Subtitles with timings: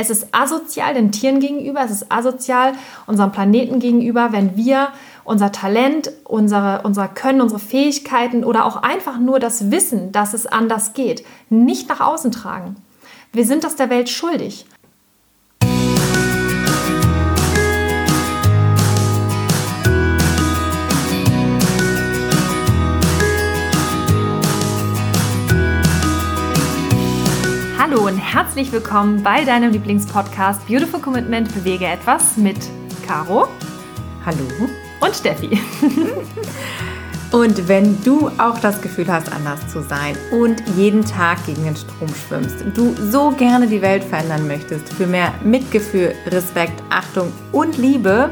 [0.00, 2.72] Es ist asozial den Tieren gegenüber, es ist asozial
[3.06, 4.88] unserem Planeten gegenüber, wenn wir
[5.24, 10.46] unser Talent, unsere, unser Können, unsere Fähigkeiten oder auch einfach nur das Wissen, dass es
[10.46, 12.76] anders geht, nicht nach außen tragen.
[13.34, 14.64] Wir sind das der Welt schuldig.
[27.82, 32.58] Hallo und herzlich willkommen bei deinem Lieblingspodcast Beautiful Commitment Bewege etwas mit
[33.06, 33.48] Caro.
[34.26, 34.68] Hallo.
[35.00, 35.58] Und Steffi.
[37.32, 41.76] Und wenn du auch das Gefühl hast, anders zu sein und jeden Tag gegen den
[41.76, 47.78] Strom schwimmst, du so gerne die Welt verändern möchtest, für mehr Mitgefühl, Respekt, Achtung und
[47.78, 48.30] Liebe,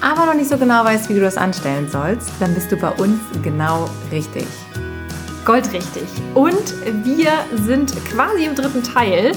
[0.00, 2.90] aber noch nicht so genau weißt, wie du das anstellen sollst, dann bist du bei
[2.90, 4.46] uns genau richtig.
[5.44, 6.04] Goldrichtig.
[6.34, 6.74] Und
[7.04, 7.30] wir
[7.64, 9.32] sind quasi im dritten Teil.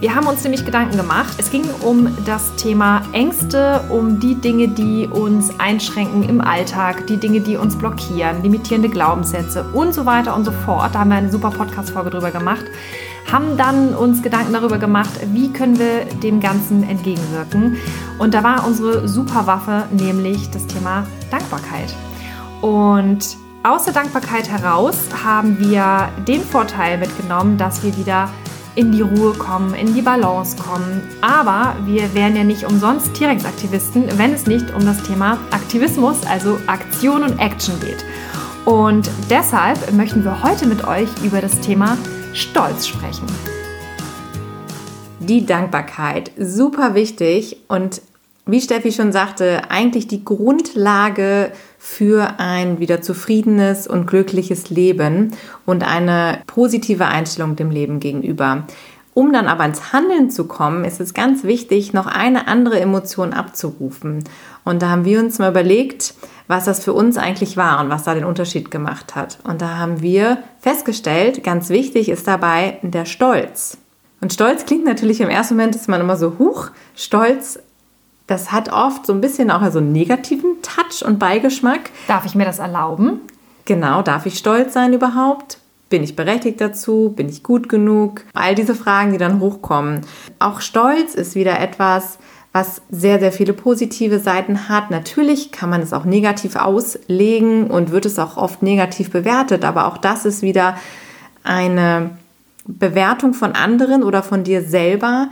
[0.00, 1.34] Wir haben uns nämlich Gedanken gemacht.
[1.36, 7.18] Es ging um das Thema Ängste, um die Dinge, die uns einschränken im Alltag, die
[7.18, 10.94] Dinge, die uns blockieren, limitierende Glaubenssätze und so weiter und so fort.
[10.94, 12.64] Da haben wir eine super Podcast-Folge drüber gemacht.
[13.30, 17.76] Haben dann uns Gedanken darüber gemacht, wie können wir dem Ganzen entgegenwirken.
[18.18, 21.94] Und da war unsere Superwaffe nämlich das Thema Dankbarkeit.
[22.62, 28.30] Und aus der Dankbarkeit heraus haben wir den Vorteil mitgenommen, dass wir wieder
[28.74, 31.02] in die Ruhe kommen, in die Balance kommen.
[31.20, 36.58] Aber wir wären ja nicht umsonst T-Rex-Aktivisten, wenn es nicht um das Thema Aktivismus, also
[36.68, 38.04] Aktion und Action geht.
[38.64, 41.98] Und deshalb möchten wir heute mit euch über das Thema
[42.32, 43.26] Stolz sprechen.
[45.18, 48.00] Die Dankbarkeit, super wichtig und
[48.46, 51.52] wie Steffi schon sagte, eigentlich die Grundlage
[51.90, 55.34] für ein wieder zufriedenes und glückliches Leben
[55.66, 58.64] und eine positive Einstellung dem Leben gegenüber.
[59.12, 63.32] Um dann aber ins Handeln zu kommen, ist es ganz wichtig, noch eine andere Emotion
[63.32, 64.22] abzurufen.
[64.64, 66.14] Und da haben wir uns mal überlegt,
[66.46, 69.38] was das für uns eigentlich war und was da den Unterschied gemacht hat.
[69.42, 73.78] Und da haben wir festgestellt, ganz wichtig ist dabei der Stolz.
[74.20, 77.58] Und Stolz klingt natürlich im ersten Moment, ist man immer so, huch, Stolz
[78.30, 81.90] das hat oft so ein bisschen auch so einen negativen Touch und Beigeschmack.
[82.06, 83.20] Darf ich mir das erlauben?
[83.64, 85.58] Genau, darf ich stolz sein überhaupt?
[85.88, 87.12] Bin ich berechtigt dazu?
[87.16, 88.22] Bin ich gut genug?
[88.32, 90.02] All diese Fragen, die dann hochkommen.
[90.38, 92.18] Auch Stolz ist wieder etwas,
[92.52, 94.92] was sehr, sehr viele positive Seiten hat.
[94.92, 99.86] Natürlich kann man es auch negativ auslegen und wird es auch oft negativ bewertet, aber
[99.86, 100.76] auch das ist wieder
[101.42, 102.10] eine
[102.66, 105.30] Bewertung von anderen oder von dir selber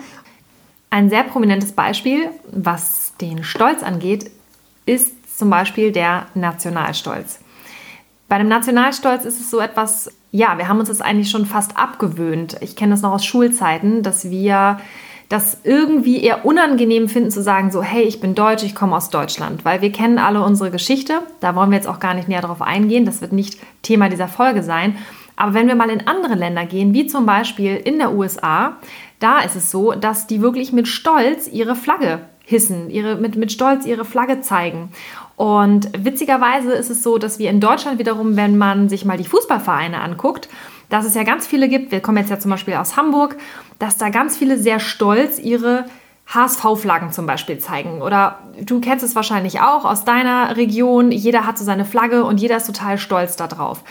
[0.91, 4.31] ein sehr prominentes Beispiel, was den Stolz angeht,
[4.87, 7.41] ist zum Beispiel der Nationalstolz.
[8.28, 11.76] Bei dem Nationalstolz ist es so etwas, ja, wir haben uns das eigentlich schon fast
[11.76, 12.56] abgewöhnt.
[12.60, 14.78] Ich kenne das noch aus Schulzeiten, dass wir
[15.28, 19.10] das irgendwie eher unangenehm finden zu sagen, so, hey, ich bin Deutsch, ich komme aus
[19.10, 21.20] Deutschland, weil wir kennen alle unsere Geschichte.
[21.41, 23.05] Da wollen wir jetzt auch gar nicht näher drauf eingehen.
[23.05, 24.97] Das wird nicht Thema dieser Folge sein.
[25.37, 28.76] Aber wenn wir mal in andere Länder gehen, wie zum Beispiel in der USA,
[29.19, 33.53] da ist es so, dass die wirklich mit Stolz ihre Flagge hissen, ihre, mit, mit
[33.53, 34.91] Stolz ihre Flagge zeigen.
[35.37, 39.25] Und witzigerweise ist es so, dass wir in Deutschland wiederum, wenn man sich mal die
[39.25, 40.49] Fußballvereine anguckt,
[40.89, 43.37] dass es ja ganz viele gibt, wir kommen jetzt ja zum Beispiel aus Hamburg,
[43.79, 45.85] dass da ganz viele sehr stolz ihre
[46.29, 48.03] HSV-Flaggen zum Beispiel zeigen.
[48.03, 51.11] Oder du kennst es wahrscheinlich auch aus deiner Region.
[51.11, 53.83] Jeder hat so seine Flagge und jeder ist total stolz darauf.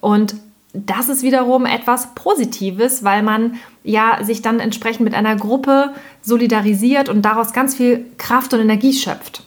[0.00, 0.36] Und
[0.84, 5.90] das ist wiederum etwas Positives, weil man ja sich dann entsprechend mit einer Gruppe
[6.22, 9.44] solidarisiert und daraus ganz viel Kraft und Energie schöpft.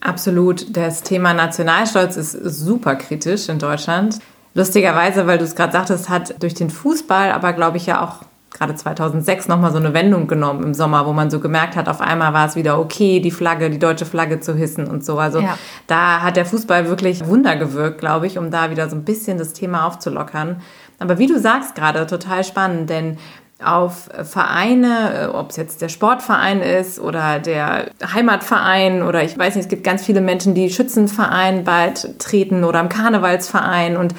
[0.00, 0.76] Absolut.
[0.76, 4.18] Das Thema Nationalstolz ist super kritisch in Deutschland.
[4.54, 8.24] Lustigerweise, weil du es gerade sagtest, hat durch den Fußball, aber glaube ich ja auch
[8.54, 12.00] gerade 2006 nochmal so eine Wendung genommen im Sommer, wo man so gemerkt hat, auf
[12.00, 15.18] einmal war es wieder okay, die Flagge, die deutsche Flagge zu hissen und so.
[15.18, 15.58] Also ja.
[15.88, 19.38] da hat der Fußball wirklich Wunder gewirkt, glaube ich, um da wieder so ein bisschen
[19.38, 20.62] das Thema aufzulockern.
[21.00, 23.18] Aber wie du sagst gerade, total spannend, denn
[23.62, 29.64] auf Vereine, ob es jetzt der Sportverein ist oder der Heimatverein oder ich weiß nicht,
[29.64, 34.14] es gibt ganz viele Menschen, die Schützenverein bald treten oder im Karnevalsverein und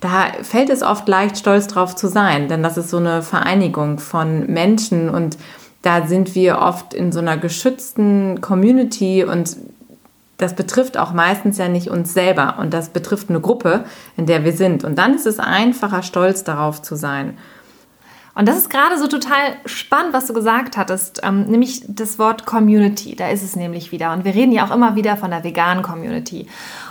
[0.00, 3.98] da fällt es oft leicht, stolz drauf zu sein, denn das ist so eine Vereinigung
[3.98, 5.36] von Menschen und
[5.82, 9.56] da sind wir oft in so einer geschützten Community und
[10.38, 13.84] das betrifft auch meistens ja nicht uns selber und das betrifft eine Gruppe,
[14.16, 14.84] in der wir sind.
[14.84, 17.36] Und dann ist es einfacher, stolz darauf zu sein.
[18.34, 22.46] Und das ist gerade so total spannend, was du gesagt hattest, ähm, nämlich das Wort
[22.46, 23.16] Community.
[23.16, 24.12] Da ist es nämlich wieder.
[24.12, 26.46] Und wir reden ja auch immer wieder von der veganen Community.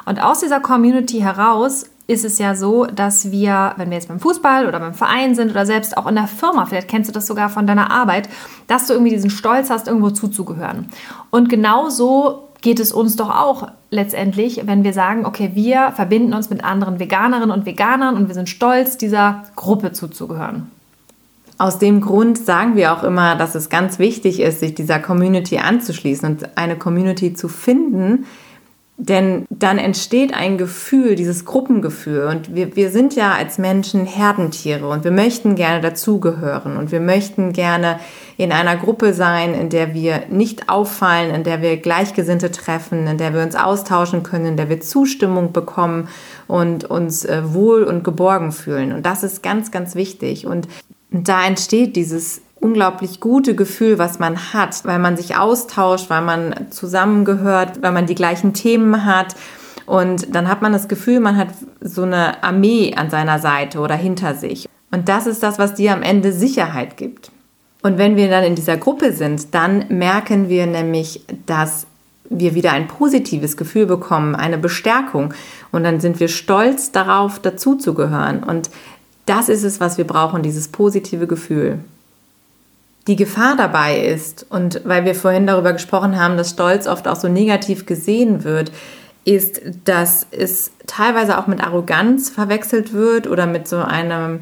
[0.05, 4.19] Und aus dieser Community heraus ist es ja so, dass wir, wenn wir jetzt beim
[4.19, 7.27] Fußball oder beim Verein sind oder selbst auch in der Firma, vielleicht kennst du das
[7.27, 8.27] sogar von deiner Arbeit,
[8.67, 10.89] dass du irgendwie diesen Stolz hast, irgendwo zuzugehören.
[11.29, 16.33] Und genau so geht es uns doch auch letztendlich, wenn wir sagen, okay, wir verbinden
[16.33, 20.69] uns mit anderen Veganerinnen und Veganern und wir sind stolz, dieser Gruppe zuzugehören.
[21.59, 25.57] Aus dem Grund sagen wir auch immer, dass es ganz wichtig ist, sich dieser Community
[25.57, 28.25] anzuschließen und eine Community zu finden,
[28.95, 32.27] denn dann entsteht ein Gefühl, dieses Gruppengefühl.
[32.27, 37.01] Und wir, wir sind ja als Menschen Herdentiere und wir möchten gerne dazugehören und wir
[37.01, 37.99] möchten gerne
[38.37, 43.17] in einer Gruppe sein, in der wir nicht auffallen, in der wir Gleichgesinnte treffen, in
[43.17, 46.07] der wir uns austauschen können, in der wir Zustimmung bekommen
[46.47, 48.93] und uns äh, wohl und geborgen fühlen.
[48.93, 50.45] Und das ist ganz, ganz wichtig.
[50.45, 50.69] Und
[51.11, 56.71] da entsteht dieses unglaublich gute Gefühl, was man hat, weil man sich austauscht, weil man
[56.71, 59.35] zusammengehört, weil man die gleichen Themen hat.
[59.85, 61.49] Und dann hat man das Gefühl, man hat
[61.81, 64.67] so eine Armee an seiner Seite oder hinter sich.
[64.91, 67.31] Und das ist das, was dir am Ende Sicherheit gibt.
[67.81, 71.87] Und wenn wir dann in dieser Gruppe sind, dann merken wir nämlich, dass
[72.29, 75.33] wir wieder ein positives Gefühl bekommen, eine Bestärkung.
[75.71, 78.43] Und dann sind wir stolz darauf, dazuzugehören.
[78.43, 78.69] Und
[79.29, 81.79] das ist es, was wir brauchen, dieses positive Gefühl
[83.09, 87.15] die Gefahr dabei ist, und weil wir vorhin darüber gesprochen haben, dass Stolz oft auch
[87.15, 88.71] so negativ gesehen wird,
[89.25, 94.41] ist, dass es teilweise auch mit Arroganz verwechselt wird oder mit so einem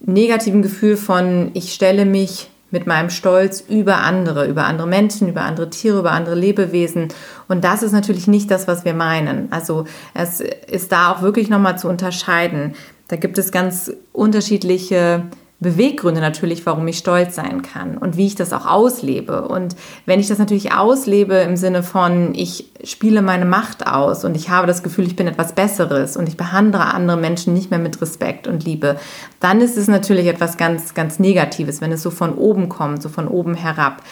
[0.00, 5.42] negativen Gefühl von, ich stelle mich mit meinem Stolz über andere, über andere Menschen, über
[5.42, 7.08] andere Tiere, über andere Lebewesen.
[7.48, 9.48] Und das ist natürlich nicht das, was wir meinen.
[9.50, 12.74] Also es ist da auch wirklich nochmal zu unterscheiden.
[13.08, 15.24] Da gibt es ganz unterschiedliche
[15.60, 19.48] Beweggründe natürlich, warum ich stolz sein kann und wie ich das auch auslebe.
[19.48, 24.36] Und wenn ich das natürlich auslebe im Sinne von, ich spiele meine Macht aus und
[24.36, 27.78] ich habe das Gefühl, ich bin etwas Besseres und ich behandle andere Menschen nicht mehr
[27.78, 28.96] mit Respekt und Liebe,
[29.40, 33.08] dann ist es natürlich etwas ganz, ganz Negatives, wenn es so von oben kommt, so
[33.08, 34.02] von oben herab.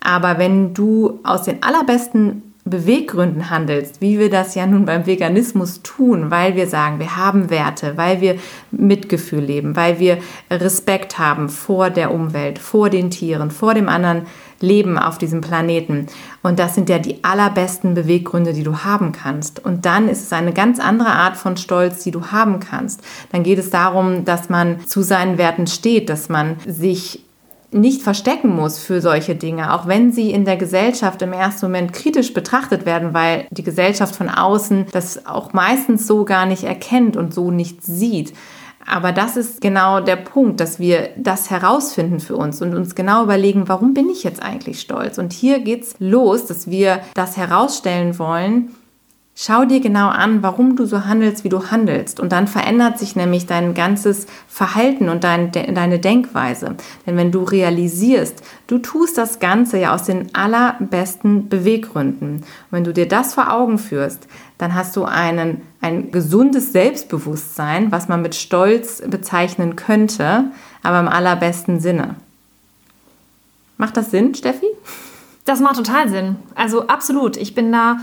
[0.00, 5.82] Aber wenn du aus den allerbesten Beweggründen handelst, wie wir das ja nun beim Veganismus
[5.82, 8.36] tun, weil wir sagen, wir haben Werte, weil wir
[8.72, 10.18] Mitgefühl leben, weil wir
[10.50, 14.26] Respekt haben vor der Umwelt, vor den Tieren, vor dem anderen
[14.60, 16.06] Leben auf diesem Planeten.
[16.42, 19.64] Und das sind ja die allerbesten Beweggründe, die du haben kannst.
[19.64, 23.00] Und dann ist es eine ganz andere Art von Stolz, die du haben kannst.
[23.30, 27.25] Dann geht es darum, dass man zu seinen Werten steht, dass man sich
[27.76, 31.92] nicht verstecken muss für solche Dinge, auch wenn sie in der Gesellschaft im ersten Moment
[31.92, 37.16] kritisch betrachtet werden, weil die Gesellschaft von außen das auch meistens so gar nicht erkennt
[37.16, 38.32] und so nicht sieht.
[38.88, 43.24] Aber das ist genau der Punkt, dass wir das herausfinden für uns und uns genau
[43.24, 45.18] überlegen, warum bin ich jetzt eigentlich stolz?
[45.18, 48.70] Und hier geht's los, dass wir das herausstellen wollen,
[49.38, 52.20] Schau dir genau an, warum du so handelst, wie du handelst.
[52.20, 56.76] Und dann verändert sich nämlich dein ganzes Verhalten und dein, de, deine Denkweise.
[57.06, 62.36] Denn wenn du realisierst, du tust das Ganze ja aus den allerbesten Beweggründen.
[62.36, 67.92] Und wenn du dir das vor Augen führst, dann hast du einen, ein gesundes Selbstbewusstsein,
[67.92, 70.46] was man mit Stolz bezeichnen könnte,
[70.82, 72.14] aber im allerbesten Sinne.
[73.76, 74.68] Macht das Sinn, Steffi?
[75.44, 76.36] Das macht total Sinn.
[76.54, 77.36] Also absolut.
[77.36, 77.98] Ich bin da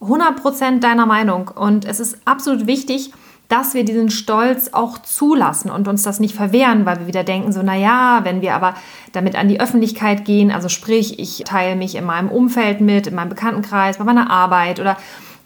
[0.00, 1.48] 100% deiner Meinung.
[1.48, 3.12] Und es ist absolut wichtig,
[3.48, 7.52] dass wir diesen Stolz auch zulassen und uns das nicht verwehren, weil wir wieder denken,
[7.52, 8.74] so, naja, wenn wir aber
[9.12, 13.14] damit an die Öffentlichkeit gehen, also sprich, ich teile mich in meinem Umfeld mit, in
[13.14, 14.96] meinem Bekanntenkreis, bei meiner Arbeit oder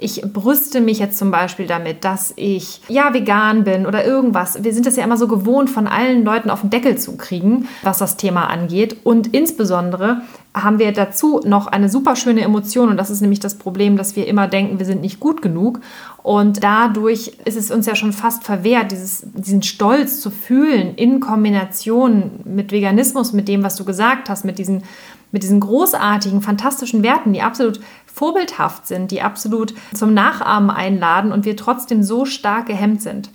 [0.02, 4.64] ich brüste mich jetzt zum Beispiel damit, dass ich ja vegan bin oder irgendwas.
[4.64, 7.68] Wir sind es ja immer so gewohnt, von allen Leuten auf den Deckel zu kriegen,
[7.82, 8.96] was das Thema angeht.
[9.04, 13.54] Und insbesondere haben wir dazu noch eine super schöne Emotion und das ist nämlich das
[13.54, 15.80] Problem, dass wir immer denken, wir sind nicht gut genug
[16.22, 21.20] und dadurch ist es uns ja schon fast verwehrt, dieses, diesen Stolz zu fühlen in
[21.20, 24.82] Kombination mit Veganismus, mit dem, was du gesagt hast, mit diesen,
[25.30, 31.44] mit diesen großartigen, fantastischen Werten, die absolut vorbildhaft sind, die absolut zum Nachahmen einladen und
[31.44, 33.30] wir trotzdem so stark gehemmt sind.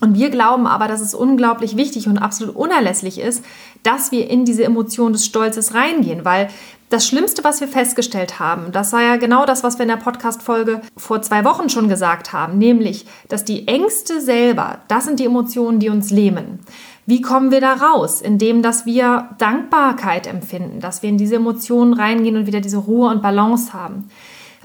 [0.00, 3.44] Und wir glauben aber, dass es unglaublich wichtig und absolut unerlässlich ist,
[3.82, 6.48] dass wir in diese Emotion des Stolzes reingehen, weil
[6.88, 9.96] das Schlimmste, was wir festgestellt haben, das war ja genau das, was wir in der
[9.96, 15.26] Podcast-Folge vor zwei Wochen schon gesagt haben, nämlich, dass die Ängste selber, das sind die
[15.26, 16.60] Emotionen, die uns lähmen.
[17.04, 18.20] Wie kommen wir da raus?
[18.20, 23.10] Indem, dass wir Dankbarkeit empfinden, dass wir in diese Emotionen reingehen und wieder diese Ruhe
[23.10, 24.10] und Balance haben.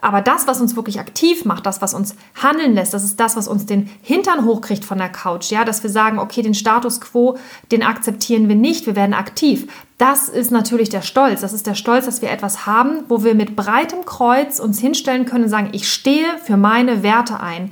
[0.03, 3.37] Aber das, was uns wirklich aktiv macht, das, was uns handeln lässt, das ist das,
[3.37, 5.49] was uns den Hintern hochkriegt von der Couch.
[5.49, 7.37] Ja, dass wir sagen, okay, den Status quo,
[7.71, 9.65] den akzeptieren wir nicht, wir werden aktiv.
[9.97, 11.39] Das ist natürlich der Stolz.
[11.39, 15.23] Das ist der Stolz, dass wir etwas haben, wo wir mit breitem Kreuz uns hinstellen
[15.23, 17.71] können und sagen, ich stehe für meine Werte ein.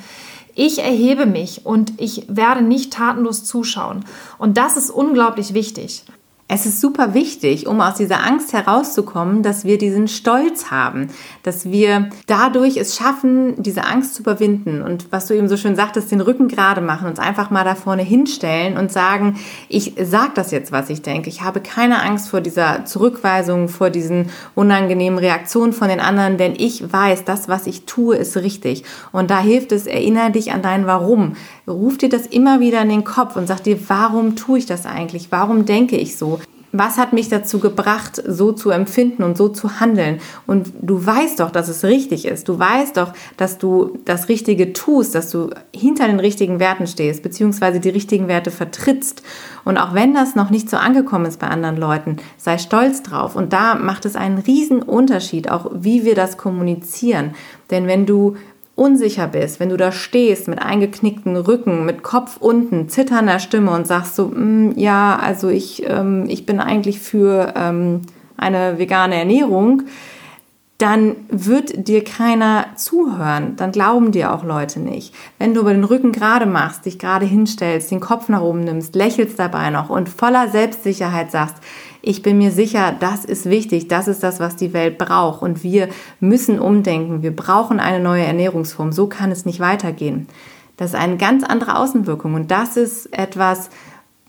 [0.56, 4.06] Ich erhebe mich und ich werde nicht tatenlos zuschauen.
[4.38, 6.06] Und das ist unglaublich wichtig.
[6.54, 11.08] Es ist super wichtig, um aus dieser Angst herauszukommen, dass wir diesen Stolz haben,
[11.44, 15.78] dass wir dadurch es schaffen, diese Angst zu überwinden und was du eben so schön
[15.78, 19.40] sagtest, den Rücken gerade machen, uns einfach mal da vorne hinstellen und sagen,
[19.70, 21.30] ich sage das jetzt, was ich denke.
[21.30, 26.56] Ich habe keine Angst vor dieser Zurückweisung, vor diesen unangenehmen Reaktionen von den anderen, denn
[26.58, 28.84] ich weiß, das, was ich tue, ist richtig.
[29.14, 31.38] Und da hilft es, erinnere dich an dein Warum.
[31.66, 34.86] Ruf dir das immer wieder in den Kopf und sag dir, warum tue ich das
[34.86, 35.32] eigentlich?
[35.32, 36.41] Warum denke ich so?
[36.74, 40.20] Was hat mich dazu gebracht, so zu empfinden und so zu handeln?
[40.48, 42.48] Und du weißt doch, dass es richtig ist.
[42.48, 47.24] Du weißt doch, dass du das Richtige tust, dass du hinter den richtigen Werten stehst,
[47.24, 49.22] beziehungsweise die richtigen Werte vertrittst.
[49.66, 53.36] Und auch wenn das noch nicht so angekommen ist bei anderen Leuten, sei stolz drauf.
[53.36, 57.36] Und da macht es einen riesen Unterschied, auch wie wir das kommunizieren.
[57.70, 58.36] Denn wenn du
[58.82, 63.86] unsicher bist, wenn du da stehst mit eingeknickten Rücken, mit Kopf unten, zitternder Stimme und
[63.86, 68.02] sagst so, mm, ja, also ich, ähm, ich bin eigentlich für ähm,
[68.38, 69.84] eine vegane Ernährung,
[70.80, 73.56] dann wird dir keiner zuhören.
[73.56, 75.14] Dann glauben dir auch Leute nicht.
[75.38, 78.96] Wenn du über den Rücken gerade machst, dich gerade hinstellst, den Kopf nach oben nimmst,
[78.96, 81.58] lächelst dabei noch und voller Selbstsicherheit sagst,
[82.02, 85.42] ich bin mir sicher, das ist wichtig, das ist das, was die Welt braucht.
[85.42, 85.90] Und wir
[86.20, 90.28] müssen umdenken, wir brauchen eine neue Ernährungsform, so kann es nicht weitergehen.
[90.78, 92.34] Das ist eine ganz andere Außenwirkung.
[92.34, 93.70] Und das ist etwas,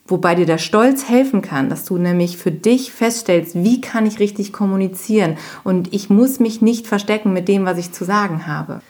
[0.06, 4.18] wobei dir der Stolz helfen kann, dass du nämlich für dich feststellst, wie kann ich
[4.18, 5.38] richtig kommunizieren?
[5.64, 8.82] Und ich muss mich nicht verstecken mit dem, was ich zu sagen habe.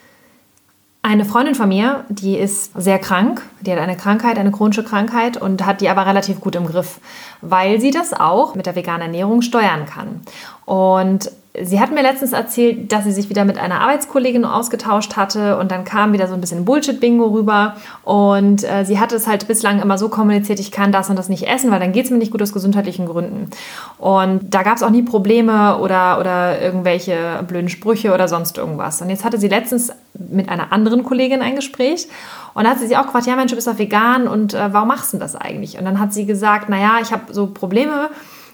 [1.05, 5.35] Eine Freundin von mir, die ist sehr krank, die hat eine Krankheit, eine chronische Krankheit
[5.35, 7.01] und hat die aber relativ gut im Griff,
[7.41, 10.21] weil sie das auch mit der veganen Ernährung steuern kann.
[10.63, 11.29] Und
[11.61, 15.69] Sie hat mir letztens erzählt, dass sie sich wieder mit einer Arbeitskollegin ausgetauscht hatte und
[15.69, 19.79] dann kam wieder so ein bisschen Bullshit-Bingo rüber und äh, sie hatte es halt bislang
[19.79, 22.17] immer so kommuniziert, ich kann das und das nicht essen, weil dann geht es mir
[22.17, 23.51] nicht gut aus gesundheitlichen Gründen.
[23.99, 28.99] Und da gab es auch nie Probleme oder, oder irgendwelche blöden Sprüche oder sonst irgendwas.
[29.03, 32.07] Und jetzt hatte sie letztens mit einer anderen Kollegin ein Gespräch
[32.55, 34.73] und da hat sie sich auch gefragt, ja Mensch, du bist doch vegan und äh,
[34.73, 35.77] warum machst du das eigentlich?
[35.77, 38.09] Und dann hat sie gesagt, naja, ich habe so Probleme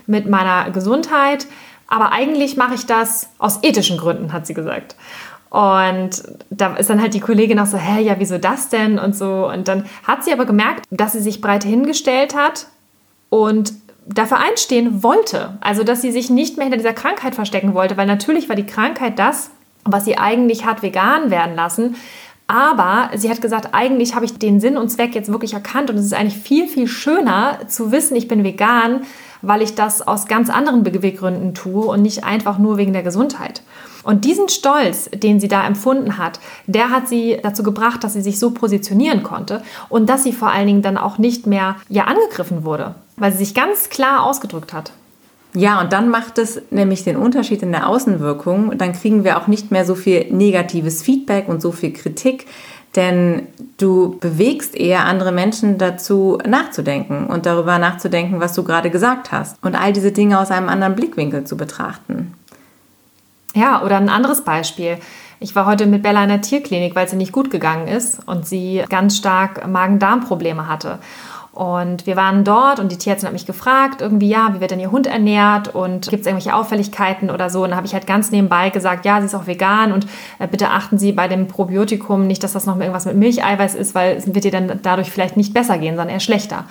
[0.06, 1.48] mit meiner Gesundheit,
[1.90, 4.96] aber eigentlich mache ich das aus ethischen Gründen, hat sie gesagt.
[5.50, 9.00] Und da ist dann halt die Kollegin auch so, hä, ja, wieso das denn?
[9.00, 9.50] Und so.
[9.52, 12.68] Und dann hat sie aber gemerkt, dass sie sich breit hingestellt hat
[13.30, 13.74] und
[14.06, 15.58] dafür einstehen wollte.
[15.62, 18.66] Also, dass sie sich nicht mehr hinter dieser Krankheit verstecken wollte, weil natürlich war die
[18.66, 19.50] Krankheit das,
[19.86, 21.96] was sie eigentlich hat vegan werden lassen.
[22.46, 25.98] Aber sie hat gesagt, eigentlich habe ich den Sinn und Zweck jetzt wirklich erkannt und
[25.98, 29.04] es ist eigentlich viel, viel schöner zu wissen, ich bin vegan,
[29.42, 33.62] weil ich das aus ganz anderen Beweggründen tue und nicht einfach nur wegen der Gesundheit.
[34.04, 38.22] Und diesen Stolz, den sie da empfunden hat, der hat sie dazu gebracht, dass sie
[38.22, 42.06] sich so positionieren konnte und dass sie vor allen Dingen dann auch nicht mehr ja
[42.06, 44.94] angegriffen wurde, weil sie sich ganz klar ausgedrückt hat.
[45.56, 48.78] Ja, und dann macht es nämlich den Unterschied in der Außenwirkung.
[48.78, 52.46] Dann kriegen wir auch nicht mehr so viel negatives Feedback und so viel Kritik,
[52.96, 59.32] denn du bewegst eher andere Menschen dazu nachzudenken und darüber nachzudenken, was du gerade gesagt
[59.32, 62.34] hast und all diese Dinge aus einem anderen Blickwinkel zu betrachten.
[63.56, 64.98] Ja, oder ein anderes Beispiel.
[65.40, 68.20] Ich war heute mit Bella in der Tierklinik, weil es ihr nicht gut gegangen ist
[68.28, 71.00] und sie ganz stark Magen-Darm-Probleme hatte.
[71.60, 74.80] Und wir waren dort und die Tierärztin hat mich gefragt, irgendwie, ja, wie wird denn
[74.80, 77.64] Ihr Hund ernährt und gibt es irgendwelche Auffälligkeiten oder so?
[77.64, 80.08] Und dann habe ich halt ganz nebenbei gesagt, ja, sie ist auch vegan und
[80.40, 83.94] äh, bitte achten Sie bei dem Probiotikum nicht, dass das noch irgendwas mit Milcheiweiß ist,
[83.94, 86.64] weil es wird ihr dann dadurch vielleicht nicht besser gehen, sondern eher schlechter.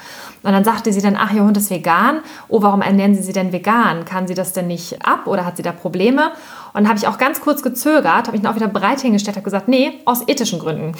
[0.42, 2.20] Und dann sagte sie dann, ach, Ihr Hund ist vegan.
[2.48, 4.06] Oh, warum ernähren Sie sie denn vegan?
[4.06, 6.30] Kann sie das denn nicht ab oder hat sie da Probleme?
[6.72, 9.36] Und dann habe ich auch ganz kurz gezögert, habe mich dann auch wieder bereit hingestellt,
[9.36, 10.94] habe gesagt, nee, aus ethischen Gründen.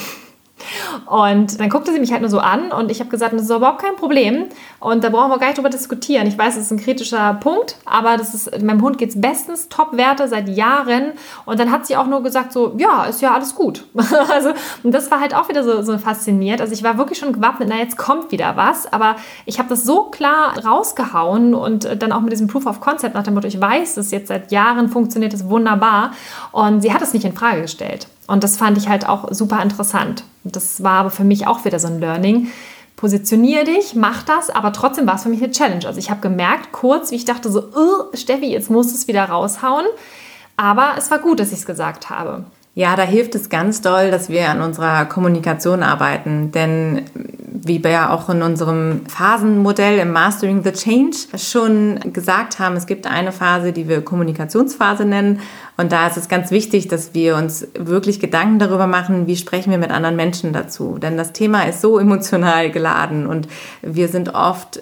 [1.06, 3.50] Und dann guckte sie mich halt nur so an und ich habe gesagt, das ist
[3.50, 4.46] überhaupt kein Problem
[4.80, 6.26] und da brauchen wir gar nicht drüber diskutieren.
[6.26, 9.68] Ich weiß, das ist ein kritischer Punkt, aber das ist, meinem Hund geht es bestens,
[9.68, 11.12] Top-Werte seit Jahren
[11.46, 13.84] und dann hat sie auch nur gesagt so, ja, ist ja alles gut.
[14.32, 14.50] also
[14.82, 16.60] und das war halt auch wieder so, so fasziniert.
[16.60, 19.84] Also ich war wirklich schon gewappnet, na jetzt kommt wieder was, aber ich habe das
[19.84, 23.60] so klar rausgehauen und dann auch mit diesem Proof of Concept nach dem Motto, ich
[23.60, 26.12] weiß, es jetzt seit Jahren funktioniert es wunderbar
[26.52, 28.08] und sie hat es nicht in Frage gestellt.
[28.28, 30.22] Und das fand ich halt auch super interessant.
[30.44, 32.48] Das war aber für mich auch wieder so ein Learning.
[32.94, 35.86] Positionier dich, mach das, aber trotzdem war es für mich eine Challenge.
[35.86, 37.64] Also ich habe gemerkt, kurz, wie ich dachte so,
[38.12, 39.86] Steffi, jetzt musst du es wieder raushauen.
[40.56, 42.44] Aber es war gut, dass ich es gesagt habe.
[42.78, 46.52] Ja, da hilft es ganz doll, dass wir an unserer Kommunikation arbeiten.
[46.52, 47.02] Denn
[47.44, 52.86] wie wir ja auch in unserem Phasenmodell im Mastering the Change schon gesagt haben, es
[52.86, 55.40] gibt eine Phase, die wir Kommunikationsphase nennen.
[55.76, 59.72] Und da ist es ganz wichtig, dass wir uns wirklich Gedanken darüber machen, wie sprechen
[59.72, 60.98] wir mit anderen Menschen dazu.
[60.98, 63.48] Denn das Thema ist so emotional geladen und
[63.82, 64.78] wir sind oft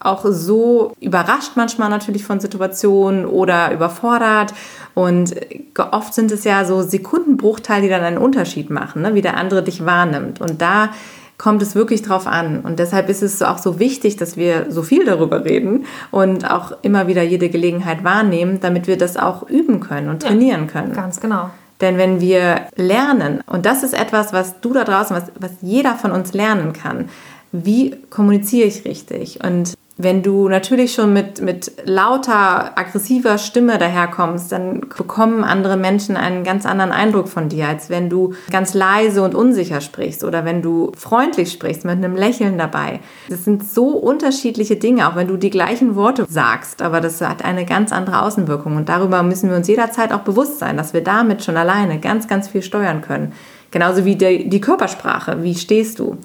[0.00, 4.54] auch so überrascht manchmal natürlich von Situationen oder überfordert.
[4.94, 5.34] Und
[5.76, 9.14] oft sind es ja so Sekundenbruchteile, die dann einen Unterschied machen, ne?
[9.14, 10.40] wie der andere dich wahrnimmt.
[10.40, 10.90] Und da
[11.38, 12.60] kommt es wirklich drauf an.
[12.60, 16.72] Und deshalb ist es auch so wichtig, dass wir so viel darüber reden und auch
[16.82, 20.92] immer wieder jede Gelegenheit wahrnehmen, damit wir das auch üben können und trainieren können.
[20.92, 21.50] ganz genau.
[21.80, 25.94] Denn wenn wir lernen, und das ist etwas, was du da draußen, was, was jeder
[25.94, 27.08] von uns lernen kann,
[27.52, 29.38] wie kommuniziere ich richtig?
[29.44, 36.16] Und wenn du natürlich schon mit, mit lauter, aggressiver Stimme daherkommst, dann bekommen andere Menschen
[36.16, 40.44] einen ganz anderen Eindruck von dir, als wenn du ganz leise und unsicher sprichst oder
[40.44, 43.00] wenn du freundlich sprichst mit einem Lächeln dabei.
[43.28, 47.44] Das sind so unterschiedliche Dinge, auch wenn du die gleichen Worte sagst, aber das hat
[47.44, 51.02] eine ganz andere Außenwirkung und darüber müssen wir uns jederzeit auch bewusst sein, dass wir
[51.02, 53.32] damit schon alleine ganz, ganz viel steuern können.
[53.72, 55.42] Genauso wie die, die Körpersprache.
[55.42, 56.18] Wie stehst du?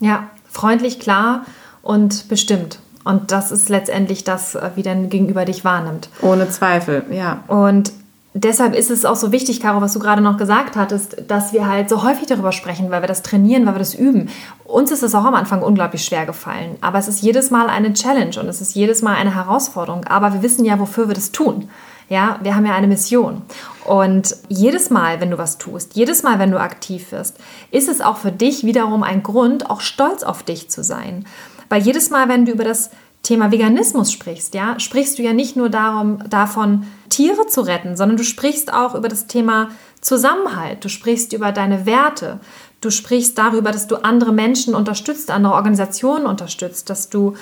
[0.00, 1.46] Ja, freundlich, klar
[1.86, 2.78] und bestimmt.
[3.04, 6.08] Und das ist letztendlich das, äh, wie dein Gegenüber dich wahrnimmt.
[6.22, 7.44] Ohne Zweifel, ja.
[7.46, 7.92] Und
[8.34, 11.68] deshalb ist es auch so wichtig, Caro, was du gerade noch gesagt hattest, dass wir
[11.68, 14.28] halt so häufig darüber sprechen, weil wir das trainieren, weil wir das üben.
[14.64, 16.76] Uns ist es auch am Anfang unglaublich schwer gefallen.
[16.80, 20.04] Aber es ist jedes Mal eine Challenge und es ist jedes Mal eine Herausforderung.
[20.06, 21.68] Aber wir wissen ja, wofür wir das tun.
[22.08, 23.42] Ja, wir haben ja eine Mission.
[23.84, 27.36] Und jedes Mal, wenn du was tust, jedes Mal, wenn du aktiv wirst,
[27.70, 31.24] ist es auch für dich wiederum ein Grund, auch stolz auf dich zu sein.
[31.68, 32.90] Weil jedes Mal, wenn du über das
[33.22, 38.16] Thema Veganismus sprichst, ja, sprichst du ja nicht nur darum, davon, Tiere zu retten, sondern
[38.16, 39.70] du sprichst auch über das Thema
[40.00, 42.38] Zusammenhalt, du sprichst über deine Werte,
[42.80, 47.34] du sprichst darüber, dass du andere Menschen unterstützt, andere Organisationen unterstützt, dass du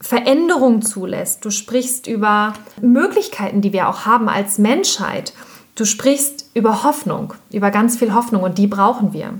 [0.00, 5.32] Veränderung zulässt, du sprichst über Möglichkeiten, die wir auch haben als Menschheit.
[5.74, 9.34] Du sprichst über Hoffnung, über ganz viel Hoffnung und die brauchen wir.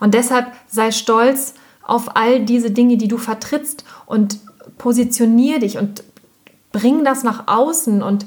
[0.00, 1.54] Und deshalb sei stolz
[1.86, 4.40] auf all diese Dinge, die du vertrittst und
[4.78, 6.02] positionier dich und
[6.72, 8.26] bring das nach außen und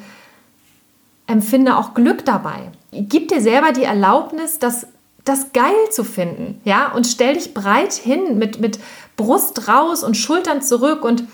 [1.28, 2.72] empfinde auch Glück dabei.
[2.92, 4.88] Gib dir selber die Erlaubnis, das,
[5.24, 8.80] das geil zu finden, ja, und stell dich breit hin mit, mit
[9.16, 11.26] Brust raus und Schultern zurück und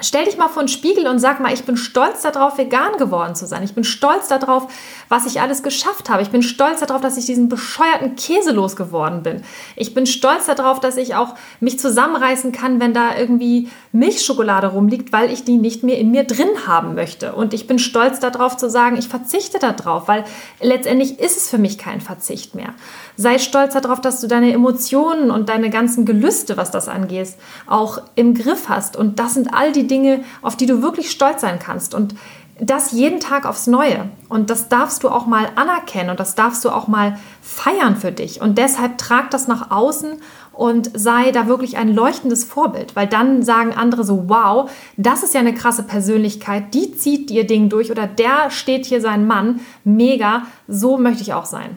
[0.00, 3.36] Stell dich mal vor den Spiegel und sag mal, ich bin stolz darauf, vegan geworden
[3.36, 3.62] zu sein.
[3.62, 4.66] Ich bin stolz darauf,
[5.08, 6.20] was ich alles geschafft habe.
[6.20, 9.42] Ich bin stolz darauf, dass ich diesen bescheuerten Käse losgeworden bin.
[9.76, 15.12] Ich bin stolz darauf, dass ich auch mich zusammenreißen kann, wenn da irgendwie Milchschokolade rumliegt,
[15.12, 17.32] weil ich die nicht mehr in mir drin haben möchte.
[17.32, 20.24] Und ich bin stolz darauf zu sagen, ich verzichte darauf, weil
[20.60, 22.74] letztendlich ist es für mich kein Verzicht mehr.
[23.16, 27.28] Sei stolz darauf, dass du deine Emotionen und deine ganzen Gelüste, was das angeht,
[27.68, 28.96] auch im Griff hast.
[28.96, 31.94] Und das sind all die Dinge, auf die du wirklich stolz sein kannst.
[31.94, 32.14] Und
[32.60, 34.08] das jeden Tag aufs Neue.
[34.28, 38.12] Und das darfst du auch mal anerkennen und das darfst du auch mal feiern für
[38.12, 38.40] dich.
[38.40, 40.20] Und deshalb trag das nach außen
[40.52, 45.34] und sei da wirklich ein leuchtendes Vorbild, weil dann sagen andere so, wow, das ist
[45.34, 49.60] ja eine krasse Persönlichkeit, die zieht ihr Ding durch oder der steht hier sein Mann,
[49.82, 51.76] mega, so möchte ich auch sein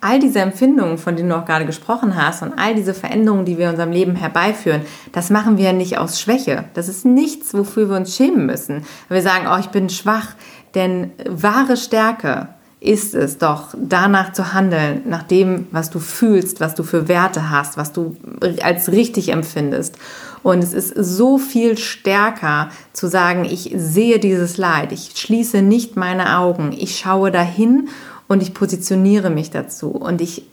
[0.00, 3.58] all diese Empfindungen, von denen du auch gerade gesprochen hast und all diese Veränderungen, die
[3.58, 4.82] wir in unserem Leben herbeiführen,
[5.12, 6.64] das machen wir nicht aus Schwäche.
[6.74, 8.84] Das ist nichts, wofür wir uns schämen müssen.
[9.08, 10.34] Wir sagen, oh, ich bin schwach,
[10.74, 16.74] denn wahre Stärke ist es doch, danach zu handeln, nach dem, was du fühlst, was
[16.74, 18.16] du für Werte hast, was du
[18.62, 19.96] als richtig empfindest.
[20.42, 25.96] Und es ist so viel stärker zu sagen, ich sehe dieses Leid, ich schließe nicht
[25.96, 27.88] meine Augen, ich schaue dahin
[28.28, 30.44] und ich positioniere mich dazu und ich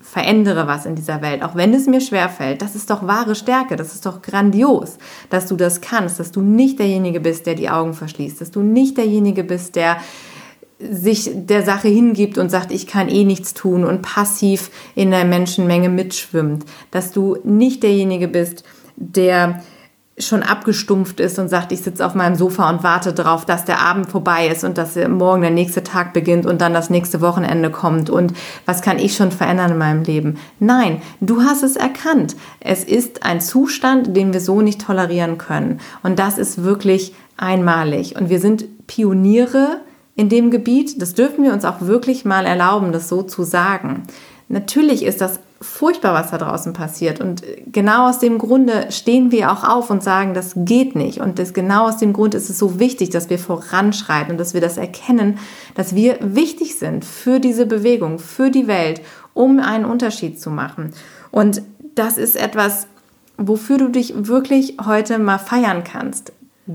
[0.00, 2.62] verändere was in dieser Welt, auch wenn es mir schwerfällt.
[2.62, 4.96] Das ist doch wahre Stärke, das ist doch grandios,
[5.28, 8.62] dass du das kannst, dass du nicht derjenige bist, der die Augen verschließt, dass du
[8.62, 9.98] nicht derjenige bist, der
[10.80, 15.26] sich der Sache hingibt und sagt, ich kann eh nichts tun und passiv in der
[15.26, 18.64] Menschenmenge mitschwimmt, dass du nicht derjenige bist,
[18.96, 19.62] der
[20.18, 23.80] schon abgestumpft ist und sagt, ich sitze auf meinem Sofa und warte darauf, dass der
[23.80, 27.70] Abend vorbei ist und dass morgen der nächste Tag beginnt und dann das nächste Wochenende
[27.70, 28.34] kommt und
[28.66, 30.38] was kann ich schon verändern in meinem Leben?
[30.58, 32.36] Nein, du hast es erkannt.
[32.60, 38.16] Es ist ein Zustand, den wir so nicht tolerieren können und das ist wirklich einmalig
[38.16, 39.80] und wir sind Pioniere
[40.16, 41.00] in dem Gebiet.
[41.00, 44.02] Das dürfen wir uns auch wirklich mal erlauben, das so zu sagen.
[44.48, 47.20] Natürlich ist das furchtbar, was da draußen passiert.
[47.20, 51.20] Und genau aus dem Grunde stehen wir auch auf und sagen, das geht nicht.
[51.20, 54.54] Und das, genau aus dem Grund ist es so wichtig, dass wir voranschreiten und dass
[54.54, 55.38] wir das erkennen,
[55.74, 59.02] dass wir wichtig sind für diese Bewegung, für die Welt,
[59.34, 60.92] um einen Unterschied zu machen.
[61.30, 61.62] Und
[61.94, 62.86] das ist etwas,
[63.36, 66.32] wofür du dich wirklich heute mal feiern kannst.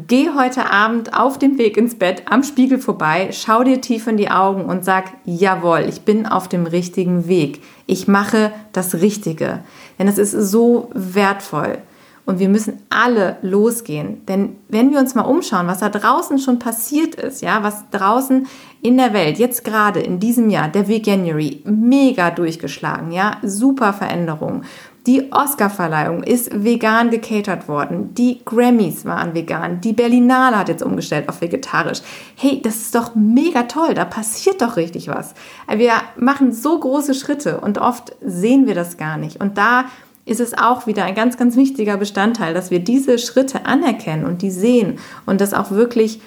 [0.08, 4.18] Geh heute Abend auf dem Weg ins Bett am Spiegel vorbei, schau dir tief in
[4.18, 7.62] die Augen und sag, jawohl, ich bin auf dem richtigen Weg.
[7.86, 9.60] Ich mache das Richtige.
[9.98, 11.78] Denn es ist so wertvoll.
[12.26, 14.26] Und wir müssen alle losgehen.
[14.26, 18.48] Denn wenn wir uns mal umschauen, was da draußen schon passiert ist, ja, was draußen
[18.82, 24.64] in der Welt, jetzt gerade in diesem Jahr, der Veganuary, mega durchgeschlagen, ja, super Veränderung.
[25.06, 28.16] Die Oscar-Verleihung ist vegan gecatert worden.
[28.16, 29.80] Die Grammys waren vegan.
[29.80, 32.02] Die Berlinale hat jetzt umgestellt auf vegetarisch.
[32.36, 33.94] Hey, das ist doch mega toll.
[33.94, 35.36] Da passiert doch richtig was.
[35.72, 39.40] Wir machen so große Schritte und oft sehen wir das gar nicht.
[39.42, 39.86] Und da
[40.26, 44.42] ist es auch wieder ein ganz, ganz wichtiger Bestandteil, dass wir diese Schritte anerkennen und
[44.42, 46.20] die sehen und das auch wirklich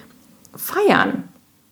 [0.54, 1.24] feiern.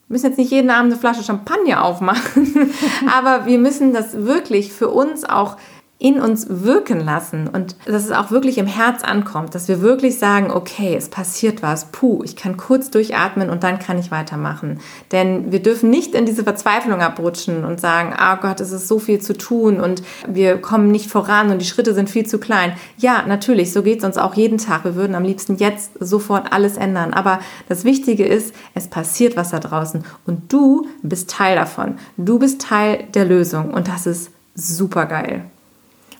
[0.08, 2.72] Wir müssen jetzt nicht jeden Abend eine Flasche Champagner aufmachen,
[3.16, 5.56] aber wir müssen das wirklich für uns auch
[5.98, 10.18] in uns wirken lassen und dass es auch wirklich im Herz ankommt, dass wir wirklich
[10.18, 14.80] sagen, okay, es passiert was, puh, ich kann kurz durchatmen und dann kann ich weitermachen.
[15.10, 18.88] Denn wir dürfen nicht in diese Verzweiflung abrutschen und sagen, ah oh Gott, es ist
[18.88, 22.38] so viel zu tun und wir kommen nicht voran und die Schritte sind viel zu
[22.38, 22.74] klein.
[22.98, 24.84] Ja, natürlich, so geht es uns auch jeden Tag.
[24.84, 27.14] Wir würden am liebsten jetzt sofort alles ändern.
[27.14, 31.94] Aber das Wichtige ist, es passiert was da draußen und du bist Teil davon.
[32.18, 35.46] Du bist Teil der Lösung und das ist super geil.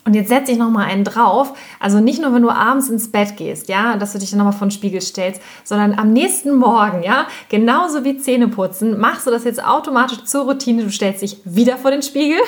[0.07, 1.53] Und jetzt setze ich noch mal einen drauf.
[1.81, 4.45] Also nicht nur, wenn du abends ins Bett gehst, ja, dass du dich dann noch
[4.47, 9.33] mal vor den Spiegel stellst, sondern am nächsten Morgen, ja, genauso wie Zähneputzen, machst du
[9.33, 10.85] das jetzt automatisch zur Routine.
[10.85, 12.39] Du stellst dich wieder vor den Spiegel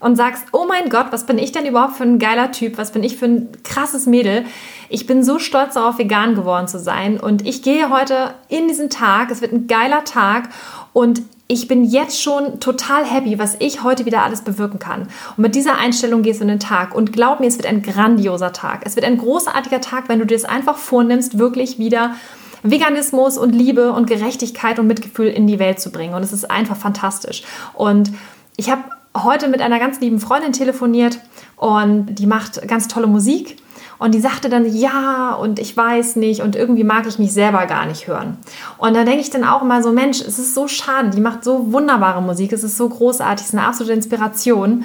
[0.00, 2.78] und sagst, oh mein Gott, was bin ich denn überhaupt für ein geiler Typ?
[2.78, 4.44] Was bin ich für ein krasses Mädel?
[4.88, 7.20] Ich bin so stolz darauf, vegan geworden zu sein.
[7.20, 9.30] Und ich gehe heute in diesen Tag.
[9.30, 10.48] Es wird ein geiler Tag.
[10.92, 15.02] Und ich bin jetzt schon total happy, was ich heute wieder alles bewirken kann.
[15.02, 16.94] Und mit dieser Einstellung gehst du in den Tag.
[16.94, 18.80] Und glaub mir, es wird ein grandioser Tag.
[18.84, 22.14] Es wird ein großartiger Tag, wenn du dir das einfach vornimmst, wirklich wieder
[22.62, 26.14] Veganismus und Liebe und Gerechtigkeit und Mitgefühl in die Welt zu bringen.
[26.14, 27.42] Und es ist einfach fantastisch.
[27.74, 28.12] Und
[28.56, 28.82] ich habe
[29.16, 31.20] heute mit einer ganz lieben Freundin telefoniert
[31.56, 33.58] und die macht ganz tolle Musik.
[33.98, 37.66] Und die sagte dann, ja, und ich weiß nicht, und irgendwie mag ich mich selber
[37.66, 38.38] gar nicht hören.
[38.78, 41.44] Und da denke ich dann auch immer so, Mensch, es ist so schade, die macht
[41.44, 44.84] so wunderbare Musik, es ist so großartig, es ist eine absolute Inspiration.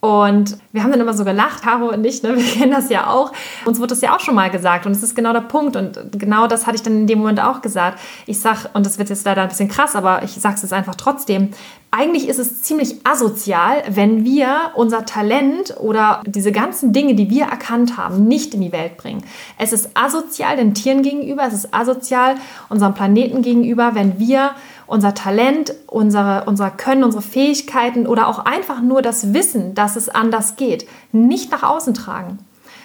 [0.00, 2.36] Und wir haben dann immer so gelacht, Caro und ich, ne?
[2.36, 3.32] wir kennen das ja auch.
[3.64, 5.98] Uns wurde das ja auch schon mal gesagt und es ist genau der Punkt und
[6.12, 7.98] genau das hatte ich dann in dem Moment auch gesagt.
[8.26, 10.72] Ich sag, und das wird jetzt leider ein bisschen krass, aber ich sage es jetzt
[10.72, 11.50] einfach trotzdem,
[11.90, 17.46] eigentlich ist es ziemlich asozial, wenn wir unser Talent oder diese ganzen Dinge, die wir
[17.46, 19.24] erkannt haben, nicht in die Welt bringen.
[19.56, 22.36] Es ist asozial den Tieren gegenüber, es ist asozial
[22.68, 24.50] unserem Planeten gegenüber, wenn wir
[24.88, 30.08] unser Talent, unsere, unser Können, unsere Fähigkeiten oder auch einfach nur das Wissen, dass es
[30.08, 32.38] anders geht, nicht nach außen tragen.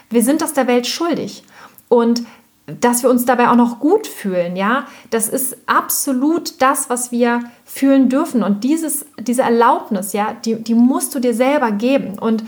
[0.09, 1.43] Wir sind das der Welt schuldig.
[1.89, 2.23] Und
[2.65, 7.41] dass wir uns dabei auch noch gut fühlen, ja, das ist absolut das, was wir
[7.65, 8.43] fühlen dürfen.
[8.43, 12.17] Und dieses, diese Erlaubnis, ja, die, die musst du dir selber geben.
[12.19, 12.43] Und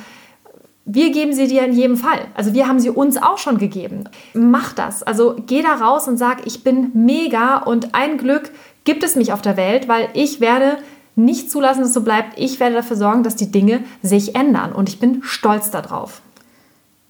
[0.86, 2.20] wir geben sie dir in jedem Fall.
[2.36, 4.06] Also wir haben sie uns auch schon gegeben.
[4.34, 5.02] Mach das.
[5.04, 8.52] Also geh da raus und sag, ich bin mega und ein Glück
[8.86, 10.78] gibt es mich auf der Welt, weil ich werde
[11.16, 12.38] nicht zulassen, dass es so bleibt.
[12.38, 16.22] Ich werde dafür sorgen, dass die Dinge sich ändern und ich bin stolz darauf.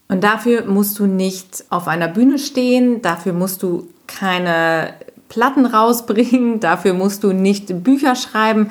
[0.07, 4.93] Und dafür musst du nicht auf einer Bühne stehen, dafür musst du keine
[5.29, 8.69] Platten rausbringen, dafür musst du nicht Bücher schreiben.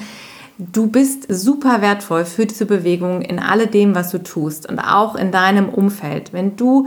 [0.56, 5.32] Du bist super wertvoll für diese Bewegung in alledem, was du tust und auch in
[5.32, 6.32] deinem Umfeld.
[6.32, 6.86] Wenn du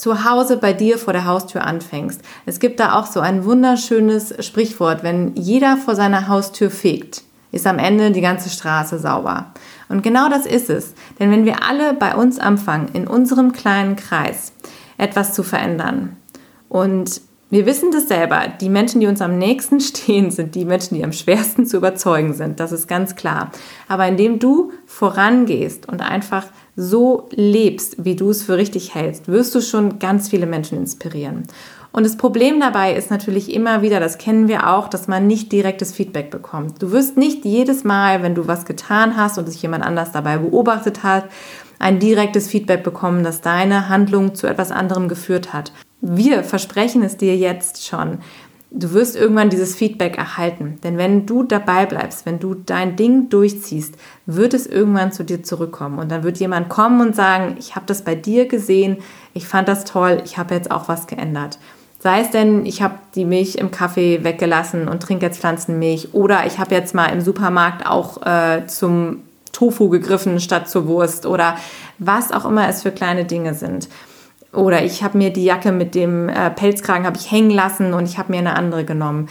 [0.00, 2.22] zu Hause bei dir vor der Haustür anfängst.
[2.46, 7.66] Es gibt da auch so ein wunderschönes Sprichwort, wenn jeder vor seiner Haustür fegt, ist
[7.66, 9.52] am Ende die ganze Straße sauber.
[9.88, 10.94] Und genau das ist es.
[11.18, 14.52] Denn wenn wir alle bei uns anfangen, in unserem kleinen Kreis
[14.96, 16.16] etwas zu verändern
[16.68, 17.20] und
[17.52, 21.04] wir wissen das selber, die Menschen, die uns am nächsten stehen, sind die Menschen, die
[21.04, 22.60] am schwersten zu überzeugen sind.
[22.60, 23.50] Das ist ganz klar.
[23.88, 29.54] Aber indem du vorangehst und einfach so lebst, wie du es für richtig hältst, wirst
[29.54, 31.44] du schon ganz viele Menschen inspirieren.
[31.92, 35.50] Und das Problem dabei ist natürlich immer wieder, das kennen wir auch, dass man nicht
[35.50, 36.80] direktes Feedback bekommt.
[36.80, 40.38] Du wirst nicht jedes Mal, wenn du was getan hast und sich jemand anders dabei
[40.38, 41.24] beobachtet hat,
[41.80, 45.72] ein direktes Feedback bekommen, dass deine Handlung zu etwas anderem geführt hat.
[46.00, 48.18] Wir versprechen es dir jetzt schon.
[48.72, 50.78] Du wirst irgendwann dieses Feedback erhalten.
[50.84, 53.94] Denn wenn du dabei bleibst, wenn du dein Ding durchziehst,
[54.26, 55.98] wird es irgendwann zu dir zurückkommen.
[55.98, 58.98] Und dann wird jemand kommen und sagen, ich habe das bei dir gesehen,
[59.34, 61.58] ich fand das toll, ich habe jetzt auch was geändert.
[61.98, 66.46] Sei es denn, ich habe die Milch im Kaffee weggelassen und trinke jetzt Pflanzenmilch oder
[66.46, 71.56] ich habe jetzt mal im Supermarkt auch äh, zum Tofu gegriffen statt zur Wurst oder
[71.98, 73.88] was auch immer es für kleine Dinge sind.
[74.52, 78.06] Oder ich habe mir die Jacke mit dem äh, Pelzkragen habe ich hängen lassen und
[78.06, 79.28] ich habe mir eine andere genommen.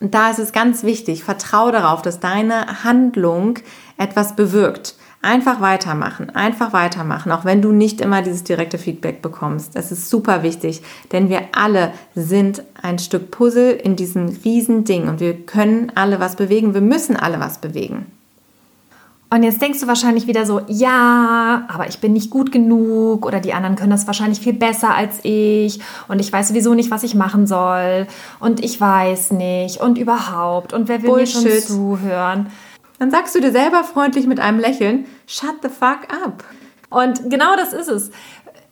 [0.00, 3.58] Und da ist es ganz wichtig, vertraue darauf, dass deine Handlung
[3.98, 4.96] etwas bewirkt.
[5.24, 9.76] Einfach weitermachen, einfach weitermachen, auch wenn du nicht immer dieses direkte Feedback bekommst.
[9.76, 15.08] Das ist super wichtig, denn wir alle sind ein Stück Puzzle in diesem riesen Ding
[15.08, 18.06] und wir können alle was bewegen, wir müssen alle was bewegen.
[19.32, 23.40] Und jetzt denkst du wahrscheinlich wieder so, ja, aber ich bin nicht gut genug oder
[23.40, 27.02] die anderen können das wahrscheinlich viel besser als ich und ich weiß sowieso nicht, was
[27.02, 28.06] ich machen soll
[28.40, 31.44] und ich weiß nicht und überhaupt und wer will Bullshit.
[31.44, 32.48] mir schon zuhören.
[32.98, 36.44] Dann sagst du dir selber freundlich mit einem Lächeln, shut the fuck up.
[36.90, 38.10] Und genau das ist es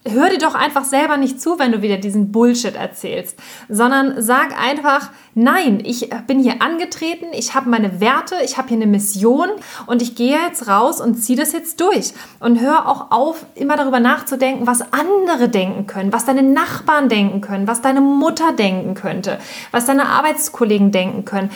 [0.07, 3.37] hör dir doch einfach selber nicht zu, wenn du wieder diesen Bullshit erzählst,
[3.69, 8.79] sondern sag einfach, nein, ich bin hier angetreten, ich habe meine Werte, ich habe hier
[8.79, 9.51] eine Mission
[9.87, 12.15] und ich gehe jetzt raus und ziehe das jetzt durch.
[12.41, 17.43] Und hör auch auf, immer darüber nachzudenken, was andere denken können, was deine Nachbarn denken
[17.43, 19.39] können, was deine Mutter denken könnte,
[19.71, 21.51] was deine Arbeitskollegen denken können.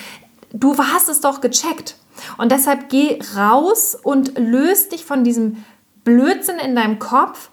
[0.52, 1.96] Du hast es doch gecheckt.
[2.37, 5.64] Und deshalb geh raus und löst dich von diesem
[6.04, 7.50] Blödsinn in deinem Kopf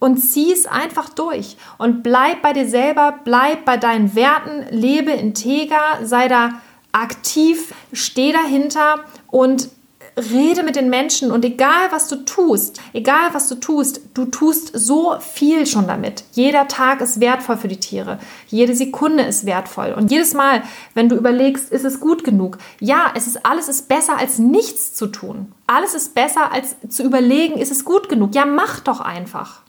[0.00, 5.12] und zieh es einfach durch und bleib bei dir selber, bleib bei deinen Werten, lebe
[5.12, 6.60] integer, sei da
[6.92, 9.68] aktiv, steh dahinter und
[10.16, 14.70] rede mit den Menschen und egal was du tust, egal was du tust, du tust
[14.72, 16.24] so viel schon damit.
[16.32, 18.18] Jeder Tag ist wertvoll für die Tiere.
[18.46, 19.92] Jede Sekunde ist wertvoll.
[19.96, 20.62] Und jedes Mal,
[20.94, 22.58] wenn du überlegst, ist es gut genug?
[22.80, 25.52] Ja, es ist alles ist besser als nichts zu tun.
[25.66, 28.34] Alles ist besser als zu überlegen, ist es gut genug?
[28.34, 29.63] Ja, mach doch einfach.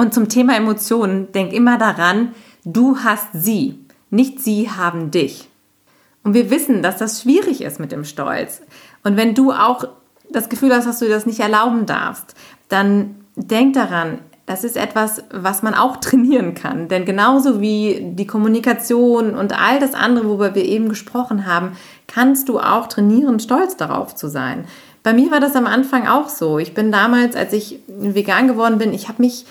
[0.00, 2.30] Und zum Thema Emotionen, denk immer daran,
[2.64, 5.50] du hast sie, nicht sie haben dich.
[6.24, 8.62] Und wir wissen, dass das schwierig ist mit dem Stolz.
[9.04, 9.84] Und wenn du auch
[10.30, 12.34] das Gefühl hast, dass du das nicht erlauben darfst,
[12.70, 16.88] dann denk daran, das ist etwas, was man auch trainieren kann.
[16.88, 21.72] Denn genauso wie die Kommunikation und all das andere, worüber wir eben gesprochen haben,
[22.06, 24.64] kannst du auch trainieren, stolz darauf zu sein.
[25.02, 26.58] Bei mir war das am Anfang auch so.
[26.58, 29.44] Ich bin damals, als ich vegan geworden bin, ich habe mich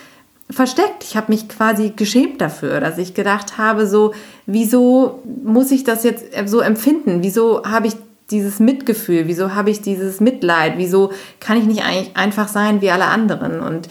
[0.49, 1.03] versteckt.
[1.03, 4.13] Ich habe mich quasi geschämt dafür, dass ich gedacht habe, so,
[4.45, 7.21] wieso muss ich das jetzt so empfinden?
[7.21, 7.95] Wieso habe ich
[8.31, 9.27] dieses Mitgefühl?
[9.27, 10.73] Wieso habe ich dieses Mitleid?
[10.77, 13.59] Wieso kann ich nicht eigentlich einfach sein wie alle anderen?
[13.59, 13.89] Und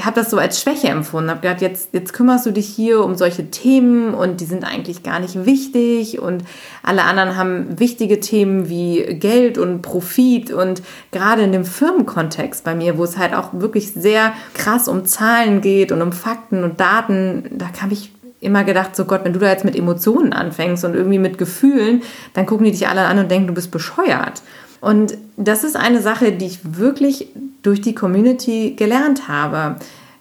[0.00, 3.14] habe das so als Schwäche empfunden, habe gedacht, jetzt, jetzt kümmerst du dich hier um
[3.14, 6.42] solche Themen und die sind eigentlich gar nicht wichtig und
[6.82, 12.74] alle anderen haben wichtige Themen wie Geld und Profit und gerade in dem Firmenkontext bei
[12.74, 16.80] mir, wo es halt auch wirklich sehr krass um Zahlen geht und um Fakten und
[16.80, 20.84] Daten, da habe ich immer gedacht, so Gott, wenn du da jetzt mit Emotionen anfängst
[20.84, 22.02] und irgendwie mit Gefühlen,
[22.34, 24.42] dann gucken die dich alle an und denken, du bist bescheuert.
[24.84, 27.28] Und das ist eine Sache, die ich wirklich
[27.62, 29.76] durch die Community gelernt habe,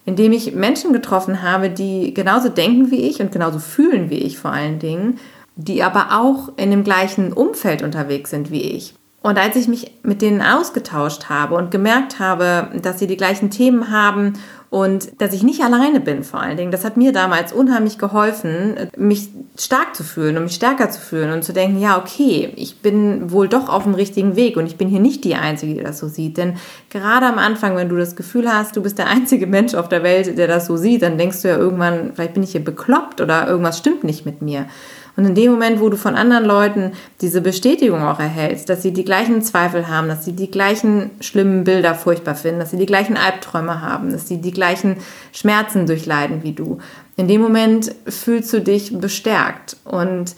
[0.06, 4.38] indem ich Menschen getroffen habe, die genauso denken wie ich und genauso fühlen wie ich
[4.38, 5.20] vor allen Dingen,
[5.58, 8.96] die aber auch in dem gleichen Umfeld unterwegs sind wie ich.
[9.22, 13.50] Und als ich mich mit denen ausgetauscht habe und gemerkt habe, dass sie die gleichen
[13.50, 14.34] Themen haben
[14.74, 16.72] und dass ich nicht alleine bin vor allen Dingen.
[16.72, 21.32] Das hat mir damals unheimlich geholfen, mich stark zu fühlen und mich stärker zu fühlen
[21.32, 24.76] und zu denken, ja, okay, ich bin wohl doch auf dem richtigen Weg und ich
[24.76, 26.38] bin hier nicht die Einzige, die das so sieht.
[26.38, 26.56] Denn
[26.90, 30.02] gerade am Anfang, wenn du das Gefühl hast, du bist der einzige Mensch auf der
[30.02, 33.22] Welt, der das so sieht, dann denkst du ja irgendwann, vielleicht bin ich hier bekloppt
[33.22, 34.66] oder irgendwas stimmt nicht mit mir.
[35.16, 38.94] Und in dem Moment, wo du von anderen Leuten diese Bestätigung auch erhältst, dass sie
[38.94, 42.88] die gleichen Zweifel haben, dass sie die gleichen schlimmen Bilder furchtbar finden, dass sie die
[42.88, 44.98] gleichen Albträume haben, dass sie die gleichen
[45.32, 46.80] Schmerzen durchleiden wie du,
[47.16, 49.78] in dem Moment fühlst du dich bestärkt.
[49.84, 50.36] Und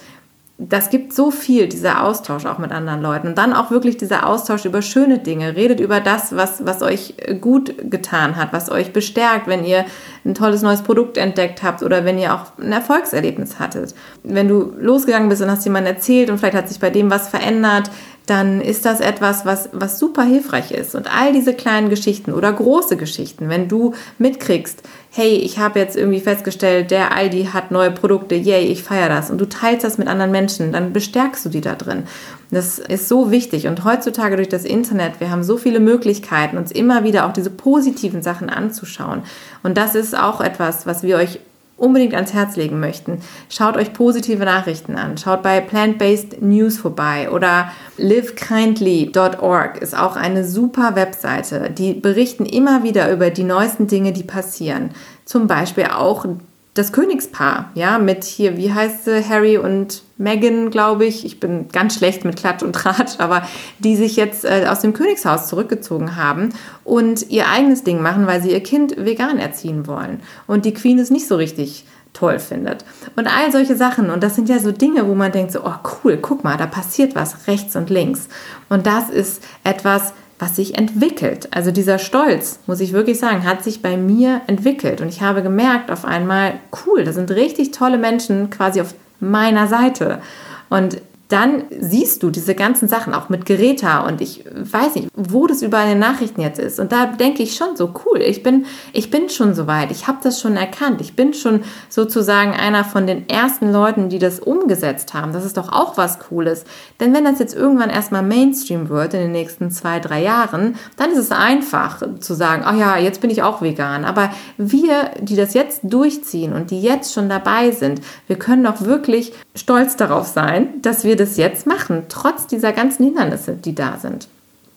[0.58, 3.28] das gibt so viel, dieser Austausch auch mit anderen Leuten.
[3.28, 5.58] Und dann auch wirklich dieser Austausch über schöne Dinge.
[5.58, 9.84] Redet über das, was, was euch gut getan hat, was euch bestärkt, wenn ihr
[10.24, 13.96] ein tolles neues Produkt entdeckt habt oder wenn ihr auch ein Erfolgserlebnis hattet.
[14.24, 17.28] Wenn du losgegangen bist und hast jemand erzählt und vielleicht hat sich bei dem was
[17.28, 17.92] verändert,
[18.26, 20.96] dann ist das etwas, was, was super hilfreich ist.
[20.96, 25.96] Und all diese kleinen Geschichten oder große Geschichten, wenn du mitkriegst, hey, ich habe jetzt
[25.96, 29.32] irgendwie festgestellt, der Aldi hat neue Produkte, yay, ich feiere das.
[29.32, 32.04] Und du teilst das mit anderen Menschen, dann bestärkst du die da drin.
[32.52, 33.68] Das ist so wichtig.
[33.68, 37.50] Und heutzutage durch das Internet, wir haben so viele Möglichkeiten, uns immer wieder auch diese
[37.50, 39.24] positiven Sachen anzuschauen.
[39.64, 41.40] Und das ist auch etwas, was wir euch
[41.78, 45.18] unbedingt ans Herz legen möchten, schaut euch positive Nachrichten an.
[45.18, 51.70] Schaut bei Plant-Based News vorbei oder livekindly.org ist auch eine super Webseite.
[51.70, 54.92] Die berichten immer wieder über die neuesten Dinge, die passieren.
[55.26, 56.26] Zum Beispiel auch
[56.74, 61.68] das Königspaar, ja, mit hier, wie heißt sie, Harry und Megan, glaube ich, ich bin
[61.70, 63.44] ganz schlecht mit Klatsch und Tratsch, aber
[63.80, 66.54] die sich jetzt äh, aus dem Königshaus zurückgezogen haben
[66.86, 70.22] und ihr eigenes Ding machen, weil sie ihr Kind vegan erziehen wollen.
[70.48, 72.86] Und die Queen ist nicht so richtig toll findet.
[73.18, 74.10] Und all solche Sachen.
[74.10, 76.66] Und das sind ja so Dinge, wo man denkt, so, oh cool, guck mal, da
[76.66, 78.30] passiert was rechts und links.
[78.70, 81.50] Und das ist etwas, was sich entwickelt.
[81.52, 85.02] Also dieser Stolz, muss ich wirklich sagen, hat sich bei mir entwickelt.
[85.02, 86.54] Und ich habe gemerkt auf einmal,
[86.86, 90.22] cool, da sind richtig tolle Menschen quasi auf meiner Seite.
[90.70, 95.48] Und dann siehst du diese ganzen Sachen auch mit Greta und ich weiß nicht, wo
[95.48, 96.80] das überall in den Nachrichten jetzt ist.
[96.80, 100.08] Und da denke ich schon so, cool, ich bin, ich bin schon so weit, ich
[100.08, 104.40] habe das schon erkannt, ich bin schon sozusagen einer von den ersten Leuten, die das
[104.40, 105.34] umgesetzt haben.
[105.34, 106.64] Das ist doch auch was Cooles.
[107.00, 111.12] Denn wenn das jetzt irgendwann erstmal Mainstream wird in den nächsten zwei, drei Jahren, dann
[111.12, 114.06] ist es einfach zu sagen, ach ja, jetzt bin ich auch vegan.
[114.06, 118.82] Aber wir, die das jetzt durchziehen und die jetzt schon dabei sind, wir können doch
[118.82, 123.76] wirklich stolz darauf sein, dass wir wir das jetzt machen, trotz dieser ganzen Hindernisse, die
[123.76, 124.28] da sind.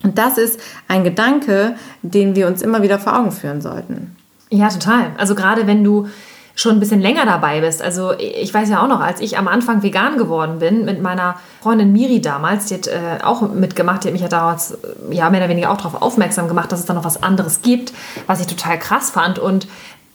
[0.03, 4.17] Und das ist ein Gedanke, den wir uns immer wieder vor Augen führen sollten.
[4.51, 5.11] Ja, total.
[5.19, 6.09] Also gerade wenn du
[6.59, 7.81] schon ein bisschen länger dabei bist.
[7.81, 11.37] Also ich weiß ja auch noch, als ich am Anfang vegan geworden bin, mit meiner
[11.63, 14.77] Freundin Miri damals, die hat äh, auch mitgemacht, die hat mich ja damals äh,
[15.13, 17.93] ja, mehr oder weniger auch darauf aufmerksam gemacht, dass es da noch was anderes gibt,
[18.27, 19.39] was ich total krass fand.
[19.39, 19.69] Und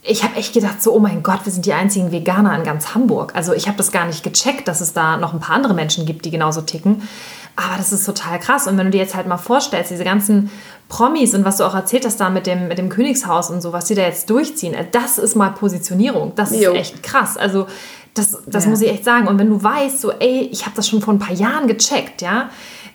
[0.06, 2.94] ich habe echt gedacht, so, oh mein Gott, wir sind die einzigen Veganer in ganz
[2.94, 3.34] Hamburg.
[3.36, 6.06] Also ich habe das gar nicht gecheckt, dass es da noch ein paar andere Menschen
[6.06, 7.08] gibt, die genauso ticken.
[7.56, 8.68] Aber das ist total krass.
[8.68, 10.50] Und wenn du dir jetzt halt mal vorstellst, diese ganzen
[10.90, 13.72] Promis und was du auch erzählt hast da mit dem, mit dem Königshaus und so,
[13.72, 16.34] was die da jetzt durchziehen, äh, das ist mal Positionierung.
[16.36, 16.74] Das ist jo.
[16.74, 17.38] echt krass.
[17.38, 17.68] Also
[18.14, 18.70] das, das ja.
[18.70, 19.28] muss ich echt sagen.
[19.28, 22.22] Und wenn du weißt, so, ey, ich habe das schon vor ein paar Jahren gecheckt,
[22.22, 22.50] ja,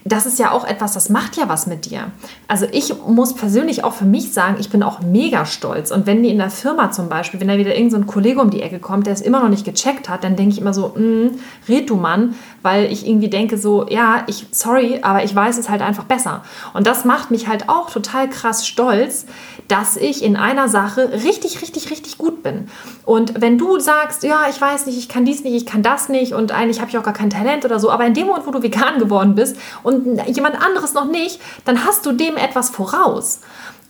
[0.09, 2.11] das ist ja auch etwas, das macht ja was mit dir.
[2.47, 5.91] Also ich muss persönlich auch für mich sagen, ich bin auch mega stolz.
[5.91, 8.51] Und wenn die in der Firma zum Beispiel, wenn da wieder irgendein so Kollege um
[8.51, 10.95] die Ecke kommt, der es immer noch nicht gecheckt hat, dann denke ich immer so,
[10.97, 15.59] mm, red du Mann, weil ich irgendwie denke so, ja, ich, sorry, aber ich weiß
[15.59, 16.43] es halt einfach besser.
[16.75, 19.27] Und das macht mich halt auch total krass stolz,
[19.67, 22.69] dass ich in einer Sache richtig, richtig, richtig gut bin.
[23.05, 26.09] Und wenn du sagst, ja, ich weiß nicht, ich kann dies nicht, ich kann das
[26.09, 28.47] nicht und eigentlich habe ich auch gar kein Talent oder so, aber in dem Moment,
[28.47, 32.71] wo du vegan geworden bist und jemand anderes noch nicht, dann hast du dem etwas
[32.71, 33.41] voraus.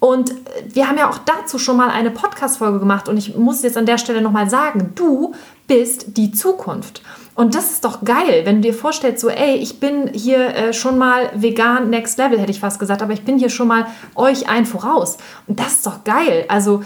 [0.00, 0.32] Und
[0.72, 3.86] wir haben ja auch dazu schon mal eine Podcast-Folge gemacht und ich muss jetzt an
[3.86, 5.34] der Stelle nochmal sagen, du
[5.66, 7.02] bist die Zukunft.
[7.34, 10.72] Und das ist doch geil, wenn du dir vorstellst, so, ey, ich bin hier äh,
[10.72, 13.86] schon mal vegan next level, hätte ich fast gesagt, aber ich bin hier schon mal
[14.16, 15.18] euch ein voraus.
[15.46, 16.46] Und das ist doch geil.
[16.48, 16.82] Also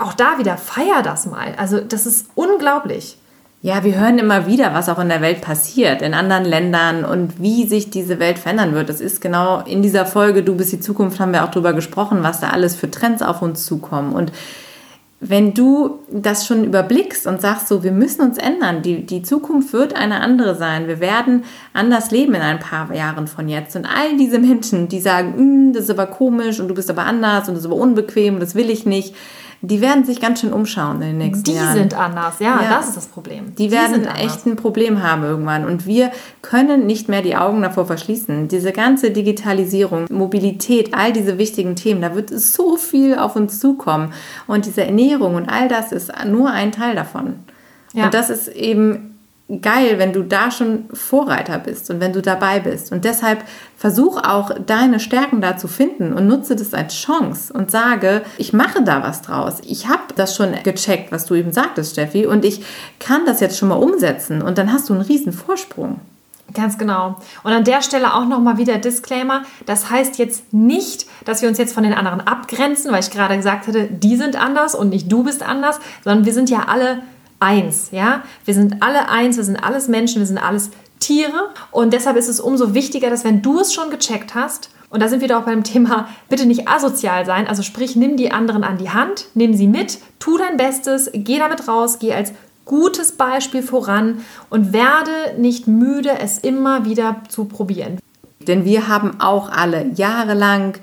[0.00, 1.54] auch da wieder, feier das mal.
[1.56, 3.19] Also das ist unglaublich.
[3.62, 7.42] Ja, wir hören immer wieder, was auch in der Welt passiert, in anderen Ländern und
[7.42, 8.88] wie sich diese Welt verändern wird.
[8.88, 12.22] Das ist genau in dieser Folge Du bist die Zukunft, haben wir auch darüber gesprochen,
[12.22, 14.14] was da alles für Trends auf uns zukommen.
[14.14, 14.32] Und
[15.20, 19.74] wenn du das schon überblickst und sagst so, wir müssen uns ändern, die, die Zukunft
[19.74, 21.44] wird eine andere sein, wir werden
[21.74, 23.76] anders leben in ein paar Jahren von jetzt.
[23.76, 27.04] Und all diese Menschen, die sagen, hm, das ist aber komisch und du bist aber
[27.04, 29.14] anders und das ist aber unbequem, das will ich nicht,
[29.62, 31.74] die werden sich ganz schön umschauen in den nächsten die Jahren.
[31.74, 33.54] Die sind anders, ja, ja, das ist das Problem.
[33.56, 35.66] Die, die werden echt ein Problem haben irgendwann.
[35.66, 38.48] Und wir können nicht mehr die Augen davor verschließen.
[38.48, 44.14] Diese ganze Digitalisierung, Mobilität, all diese wichtigen Themen, da wird so viel auf uns zukommen.
[44.46, 47.34] Und diese Ernährung und all das ist nur ein Teil davon.
[47.92, 48.06] Ja.
[48.06, 49.09] Und das ist eben
[49.60, 52.92] geil, wenn du da schon Vorreiter bist und wenn du dabei bist.
[52.92, 53.44] Und deshalb
[53.76, 58.52] versuch auch deine Stärken da zu finden und nutze das als Chance und sage, ich
[58.52, 59.58] mache da was draus.
[59.64, 62.64] Ich habe das schon gecheckt, was du eben sagtest, Steffi, und ich
[62.98, 66.00] kann das jetzt schon mal umsetzen und dann hast du einen riesen Vorsprung.
[66.54, 67.16] Ganz genau.
[67.44, 69.42] Und an der Stelle auch nochmal wieder Disclaimer.
[69.66, 73.36] Das heißt jetzt nicht, dass wir uns jetzt von den anderen abgrenzen, weil ich gerade
[73.36, 77.02] gesagt hatte, die sind anders und nicht du bist anders, sondern wir sind ja alle
[77.40, 78.22] eins, ja?
[78.44, 82.28] Wir sind alle eins, wir sind alles Menschen, wir sind alles Tiere und deshalb ist
[82.28, 85.44] es umso wichtiger, dass wenn du es schon gecheckt hast, und da sind wir doch
[85.44, 89.54] beim Thema, bitte nicht asozial sein, also sprich, nimm die anderen an die Hand, nimm
[89.54, 92.32] sie mit, tu dein Bestes, geh damit raus, geh als
[92.66, 97.98] gutes Beispiel voran und werde nicht müde, es immer wieder zu probieren.
[98.46, 100.74] Denn wir haben auch alle jahrelang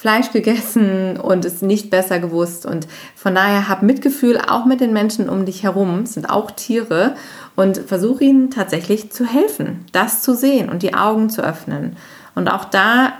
[0.00, 2.64] Fleisch gegessen und es nicht besser gewusst.
[2.64, 6.50] Und von daher hab Mitgefühl auch mit den Menschen um dich herum, es sind auch
[6.52, 7.16] Tiere,
[7.54, 11.98] und versuch ihnen tatsächlich zu helfen, das zu sehen und die Augen zu öffnen.
[12.34, 13.12] Und auch da,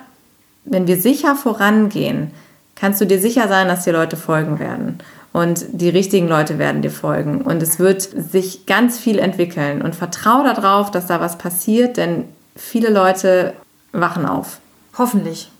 [0.65, 2.31] wenn wir sicher vorangehen,
[2.77, 5.01] kannst du dir sicher sein, dass dir Leute folgen werden.
[5.35, 7.43] Und die richtigen Leute werden dir folgen.
[7.43, 9.83] Und es wird sich ganz viel entwickeln.
[9.83, 12.25] Und vertrau darauf, dass da was passiert, denn
[12.57, 13.53] viele Leute
[13.93, 14.61] wachen auf.
[14.97, 15.51] Hoffentlich.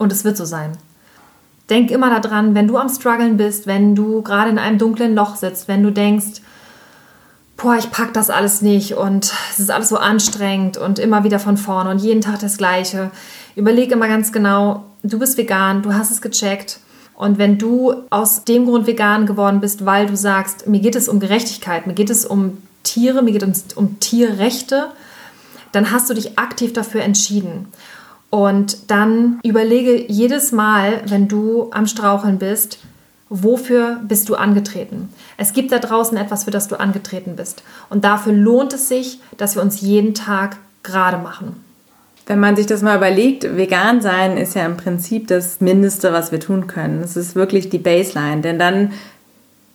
[0.00, 0.72] Und es wird so sein.
[1.68, 5.36] Denk immer daran, wenn du am struggeln bist, wenn du gerade in einem dunklen Loch
[5.36, 6.40] sitzt, wenn du denkst,
[7.58, 11.38] boah, ich pack das alles nicht und es ist alles so anstrengend und immer wieder
[11.38, 13.10] von vorne und jeden Tag das Gleiche.
[13.56, 16.80] Überleg immer ganz genau, du bist vegan, du hast es gecheckt.
[17.14, 21.10] Und wenn du aus dem Grund vegan geworden bist, weil du sagst, mir geht es
[21.10, 24.92] um Gerechtigkeit, mir geht es um Tiere, mir geht es um Tierrechte,
[25.72, 27.66] dann hast du dich aktiv dafür entschieden.
[28.30, 32.78] Und dann überlege jedes Mal, wenn du am Straucheln bist,
[33.28, 35.08] wofür bist du angetreten?
[35.36, 37.62] Es gibt da draußen etwas, für das du angetreten bist.
[37.88, 41.64] Und dafür lohnt es sich, dass wir uns jeden Tag gerade machen.
[42.26, 46.30] Wenn man sich das mal überlegt, vegan sein ist ja im Prinzip das Mindeste, was
[46.30, 47.02] wir tun können.
[47.02, 48.92] Es ist wirklich die Baseline, denn dann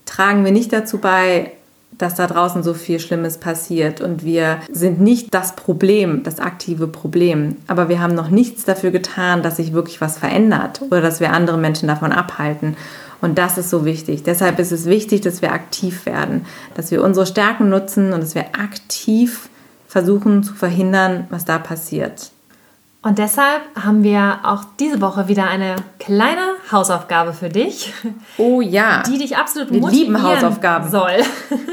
[0.05, 1.51] tragen wir nicht dazu bei,
[1.97, 6.87] dass da draußen so viel Schlimmes passiert und wir sind nicht das Problem, das aktive
[6.87, 11.19] Problem, aber wir haben noch nichts dafür getan, dass sich wirklich was verändert oder dass
[11.19, 12.75] wir andere Menschen davon abhalten.
[13.21, 14.23] Und das ist so wichtig.
[14.23, 18.35] Deshalb ist es wichtig, dass wir aktiv werden, dass wir unsere Stärken nutzen und dass
[18.35, 19.49] wir aktiv
[19.87, 22.31] versuchen zu verhindern, was da passiert.
[23.05, 26.41] Und deshalb haben wir auch diese Woche wieder eine kleine
[26.71, 27.93] Hausaufgabe für dich.
[28.39, 29.03] Oh ja.
[29.03, 30.89] Die dich absolut wir lieben Hausaufgaben.
[30.89, 31.17] soll.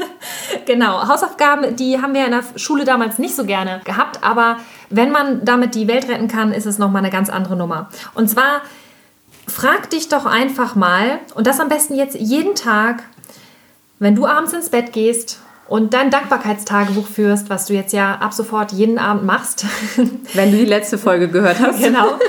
[0.67, 4.57] genau, Hausaufgaben, die haben wir in der Schule damals nicht so gerne gehabt, aber
[4.91, 7.89] wenn man damit die Welt retten kann, ist es nochmal eine ganz andere Nummer.
[8.13, 8.61] Und zwar
[9.47, 13.01] frag dich doch einfach mal, und das am besten jetzt jeden Tag,
[13.97, 18.33] wenn du abends ins Bett gehst und dein Dankbarkeitstagebuch führst, was du jetzt ja ab
[18.33, 19.65] sofort jeden Abend machst.
[20.33, 21.79] Wenn du die letzte Folge gehört hast.
[21.79, 22.19] genau.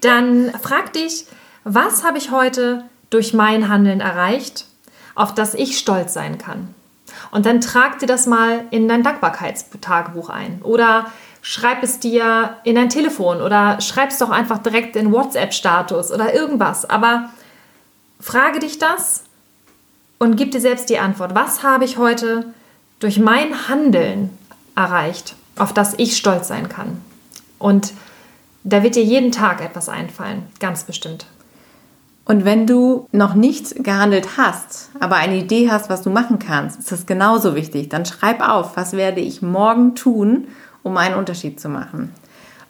[0.00, 1.26] Dann frag dich,
[1.64, 4.66] was habe ich heute durch mein Handeln erreicht,
[5.14, 6.74] auf das ich stolz sein kann?
[7.30, 10.60] Und dann trag dir das mal in dein Dankbarkeitstagebuch ein.
[10.62, 11.06] Oder
[11.42, 16.34] schreib es dir in dein Telefon oder schreib es doch einfach direkt in WhatsApp-Status oder
[16.34, 16.88] irgendwas.
[16.88, 17.30] Aber
[18.20, 19.24] frage dich das
[20.18, 21.34] und gib dir selbst die Antwort.
[21.34, 22.52] Was habe ich heute
[23.00, 24.30] durch mein Handeln
[24.74, 27.00] erreicht, auf das ich stolz sein kann.
[27.58, 27.92] Und
[28.64, 31.26] da wird dir jeden Tag etwas einfallen, ganz bestimmt.
[32.24, 36.80] Und wenn du noch nicht gehandelt hast, aber eine Idee hast, was du machen kannst,
[36.80, 37.88] ist das genauso wichtig.
[37.88, 40.48] Dann schreib auf, was werde ich morgen tun,
[40.82, 42.12] um einen Unterschied zu machen.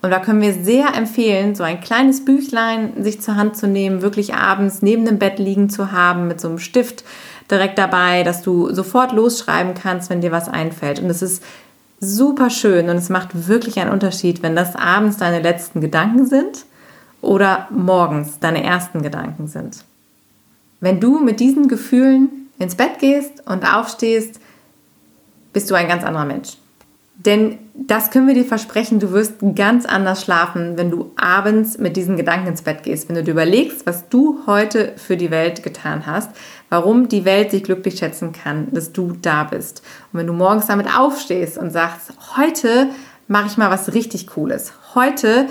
[0.02, 4.02] Und da können wir sehr empfehlen, so ein kleines Büchlein sich zur Hand zu nehmen,
[4.02, 7.02] wirklich abends neben dem Bett liegen zu haben mit so einem Stift
[7.50, 11.00] direkt dabei, dass du sofort losschreiben kannst, wenn dir was einfällt.
[11.00, 11.42] Und es ist
[12.00, 16.66] super schön und es macht wirklich einen Unterschied, wenn das abends deine letzten Gedanken sind
[17.22, 19.84] oder morgens deine ersten Gedanken sind.
[20.80, 24.40] Wenn du mit diesen Gefühlen ins Bett gehst und aufstehst,
[25.52, 26.58] bist du ein ganz anderer Mensch.
[27.14, 31.96] Denn das können wir dir versprechen, du wirst ganz anders schlafen, wenn du abends mit
[31.96, 33.08] diesen Gedanken ins Bett gehst.
[33.08, 36.30] Wenn du dir überlegst, was du heute für die Welt getan hast,
[36.68, 39.82] warum die Welt sich glücklich schätzen kann, dass du da bist.
[40.12, 42.88] Und wenn du morgens damit aufstehst und sagst, heute
[43.28, 44.72] mache ich mal was richtig Cooles.
[44.94, 45.46] Heute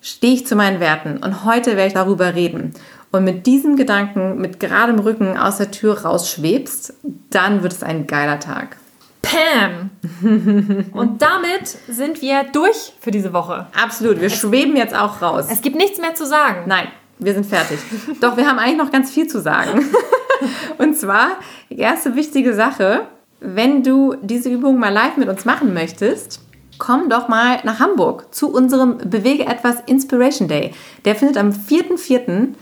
[0.00, 2.74] stehe ich zu meinen Werten und heute werde ich darüber reden.
[3.10, 6.94] Und mit diesem Gedanken, mit geradem Rücken aus der Tür rausschwebst,
[7.30, 8.76] dann wird es ein geiler Tag.
[9.22, 9.90] Pam!
[10.92, 13.66] Und damit sind wir durch für diese Woche.
[13.74, 15.46] Absolut, wir es, schweben jetzt auch raus.
[15.50, 16.64] Es gibt nichts mehr zu sagen.
[16.66, 16.88] Nein,
[17.18, 17.78] wir sind fertig.
[18.20, 19.84] Doch wir haben eigentlich noch ganz viel zu sagen.
[20.78, 21.38] Und zwar,
[21.70, 23.06] erste wichtige Sache,
[23.40, 26.40] wenn du diese Übung mal live mit uns machen möchtest,
[26.78, 30.72] komm doch mal nach Hamburg zu unserem Bewege etwas Inspiration Day.
[31.04, 32.54] Der findet am 4.4.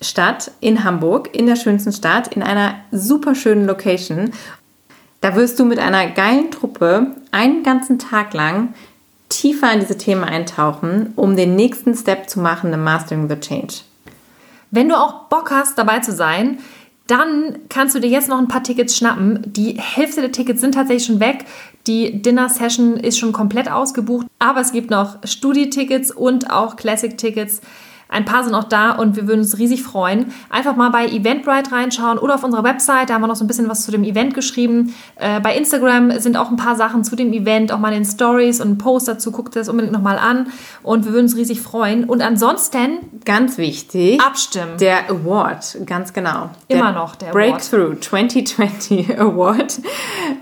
[0.00, 4.30] statt in Hamburg, in der schönsten Stadt, in einer super schönen Location.
[5.20, 8.74] Da wirst du mit einer geilen Truppe einen ganzen Tag lang
[9.28, 13.80] tiefer in diese Themen eintauchen, um den nächsten Step zu machen im Mastering the Change.
[14.70, 16.58] Wenn du auch Bock hast, dabei zu sein,
[17.08, 19.42] dann kannst du dir jetzt noch ein paar Tickets schnappen.
[19.46, 21.46] Die Hälfte der Tickets sind tatsächlich schon weg.
[21.86, 24.26] Die Dinner-Session ist schon komplett ausgebucht.
[24.38, 27.62] Aber es gibt noch Studi-Tickets und auch Classic-Tickets.
[28.08, 30.32] Ein paar sind auch da und wir würden uns riesig freuen.
[30.48, 33.48] Einfach mal bei Eventbrite reinschauen oder auf unserer Website, da haben wir noch so ein
[33.48, 34.94] bisschen was zu dem Event geschrieben.
[35.16, 38.04] Äh, bei Instagram sind auch ein paar Sachen zu dem Event, auch mal in den
[38.04, 39.30] Stories und ein Post dazu.
[39.30, 40.46] Guckt das unbedingt nochmal an
[40.82, 42.04] und wir würden uns riesig freuen.
[42.04, 42.98] Und ansonsten.
[43.26, 44.20] Ganz wichtig.
[44.22, 44.78] Abstimmen.
[44.78, 46.50] Der Award, ganz genau.
[46.68, 48.04] Immer noch der Breakthrough Award.
[48.08, 49.80] 2020 Award.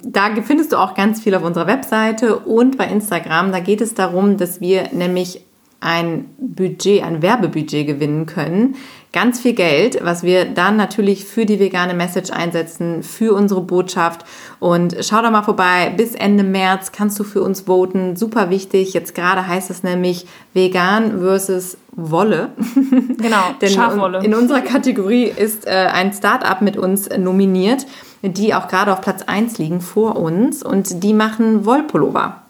[0.05, 3.51] Da findest du auch ganz viel auf unserer Webseite und bei Instagram.
[3.51, 5.46] Da geht es darum, dass wir nämlich
[5.81, 8.77] ein Budget, ein Werbebudget gewinnen können.
[9.13, 14.25] Ganz viel Geld, was wir dann natürlich für die vegane Message einsetzen, für unsere Botschaft.
[14.59, 15.93] Und schau da mal vorbei.
[15.97, 18.17] Bis Ende März kannst du für uns voten.
[18.17, 18.93] Super wichtig.
[18.95, 22.51] Jetzt gerade heißt es nämlich vegan versus Wolle.
[23.19, 24.23] Genau, Denn Schafwolle.
[24.23, 27.87] In unserer Kategorie ist äh, ein Startup mit uns nominiert.
[28.23, 32.46] die auch gerade auf Platz 1 liegen vor uns und die machen Wollpullover.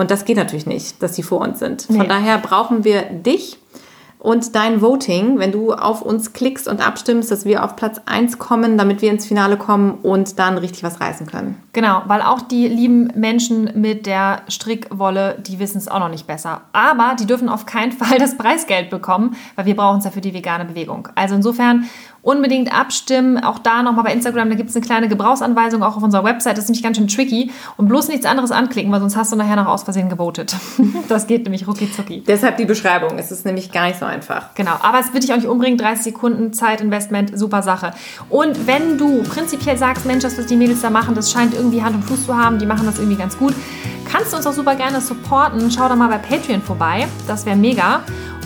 [0.00, 1.82] Und das geht natürlich nicht, dass die vor uns sind.
[1.82, 2.06] Von Nee.
[2.08, 3.58] daher brauchen wir dich
[4.18, 8.38] und dein Voting, wenn du auf uns klickst und abstimmst, dass wir auf Platz 1
[8.38, 11.56] kommen, damit wir ins Finale kommen und dann richtig was reißen können.
[11.72, 16.26] Genau, weil auch die lieben Menschen mit der Strickwolle, die wissen es auch noch nicht
[16.26, 16.60] besser.
[16.72, 20.20] Aber die dürfen auf keinen Fall das Preisgeld bekommen, weil wir brauchen es ja für
[20.20, 21.08] die vegane Bewegung.
[21.14, 21.84] Also insofern
[22.22, 23.42] unbedingt abstimmen.
[23.42, 26.56] Auch da nochmal bei Instagram, da gibt es eine kleine Gebrauchsanweisung, auch auf unserer Website.
[26.56, 27.50] Das ist nämlich ganz schön tricky.
[27.76, 30.56] Und bloß nichts anderes anklicken, weil sonst hast du nachher noch aus Versehen gewotet.
[31.08, 32.22] Das geht nämlich rucki zucki.
[32.26, 33.18] Deshalb die Beschreibung.
[33.18, 34.54] Es ist nämlich gar nicht so einfach.
[34.54, 35.76] Genau, aber es wird dich auch nicht umbringen.
[35.78, 37.92] 30 Sekunden Zeitinvestment, super Sache.
[38.28, 41.82] Und wenn du prinzipiell sagst, Mensch, das, was die Mädels da machen, das scheint irgendwie
[41.82, 43.54] Hand und Fuß zu haben, die machen das irgendwie ganz gut,
[44.10, 45.70] kannst du uns auch super gerne supporten.
[45.70, 48.00] Schau doch mal bei Patreon vorbei, das wäre mega.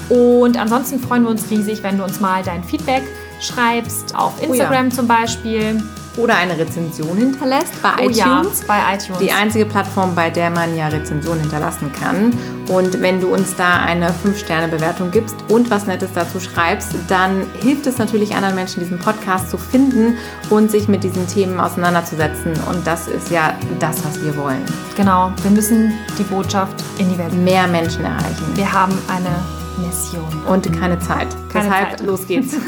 [0.08, 3.02] Und ansonsten freuen wir uns riesig, wenn du uns mal dein Feedback
[3.44, 5.82] schreibst, auf Instagram zum Beispiel.
[6.16, 8.60] Oder eine Rezension hinterlässt bei Oh ja, iTunes.
[8.68, 9.18] bei iTunes.
[9.18, 12.32] Die einzige Plattform, bei der man ja Rezensionen hinterlassen kann.
[12.68, 17.88] Und wenn du uns da eine 5-Sterne-Bewertung gibst und was Nettes dazu schreibst, dann hilft
[17.88, 20.16] es natürlich anderen Menschen, diesen Podcast zu finden
[20.50, 22.52] und sich mit diesen Themen auseinanderzusetzen.
[22.70, 24.62] Und das ist ja das, was wir wollen.
[24.96, 27.32] genau, wir müssen die Botschaft in die Welt.
[27.34, 28.46] Mehr Menschen erreichen.
[28.54, 29.34] Wir haben eine
[29.78, 30.24] Mission.
[30.46, 31.28] Und keine Zeit.
[31.52, 32.06] Keine Deshalb Zeit.
[32.06, 32.54] los geht's.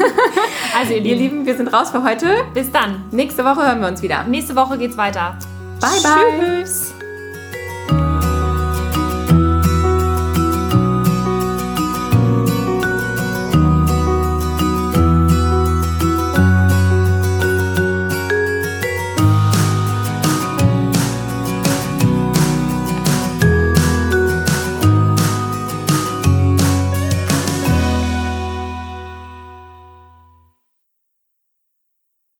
[0.77, 2.27] Also ihr Ihr Lieben, Lieben, wir sind raus für heute.
[2.53, 3.03] bis dann.
[3.11, 4.23] Nächste Woche hören wir uns wieder.
[4.25, 5.35] Nächste Woche geht's weiter.
[5.79, 6.61] Bye, bye.
[6.63, 6.93] Tschüss.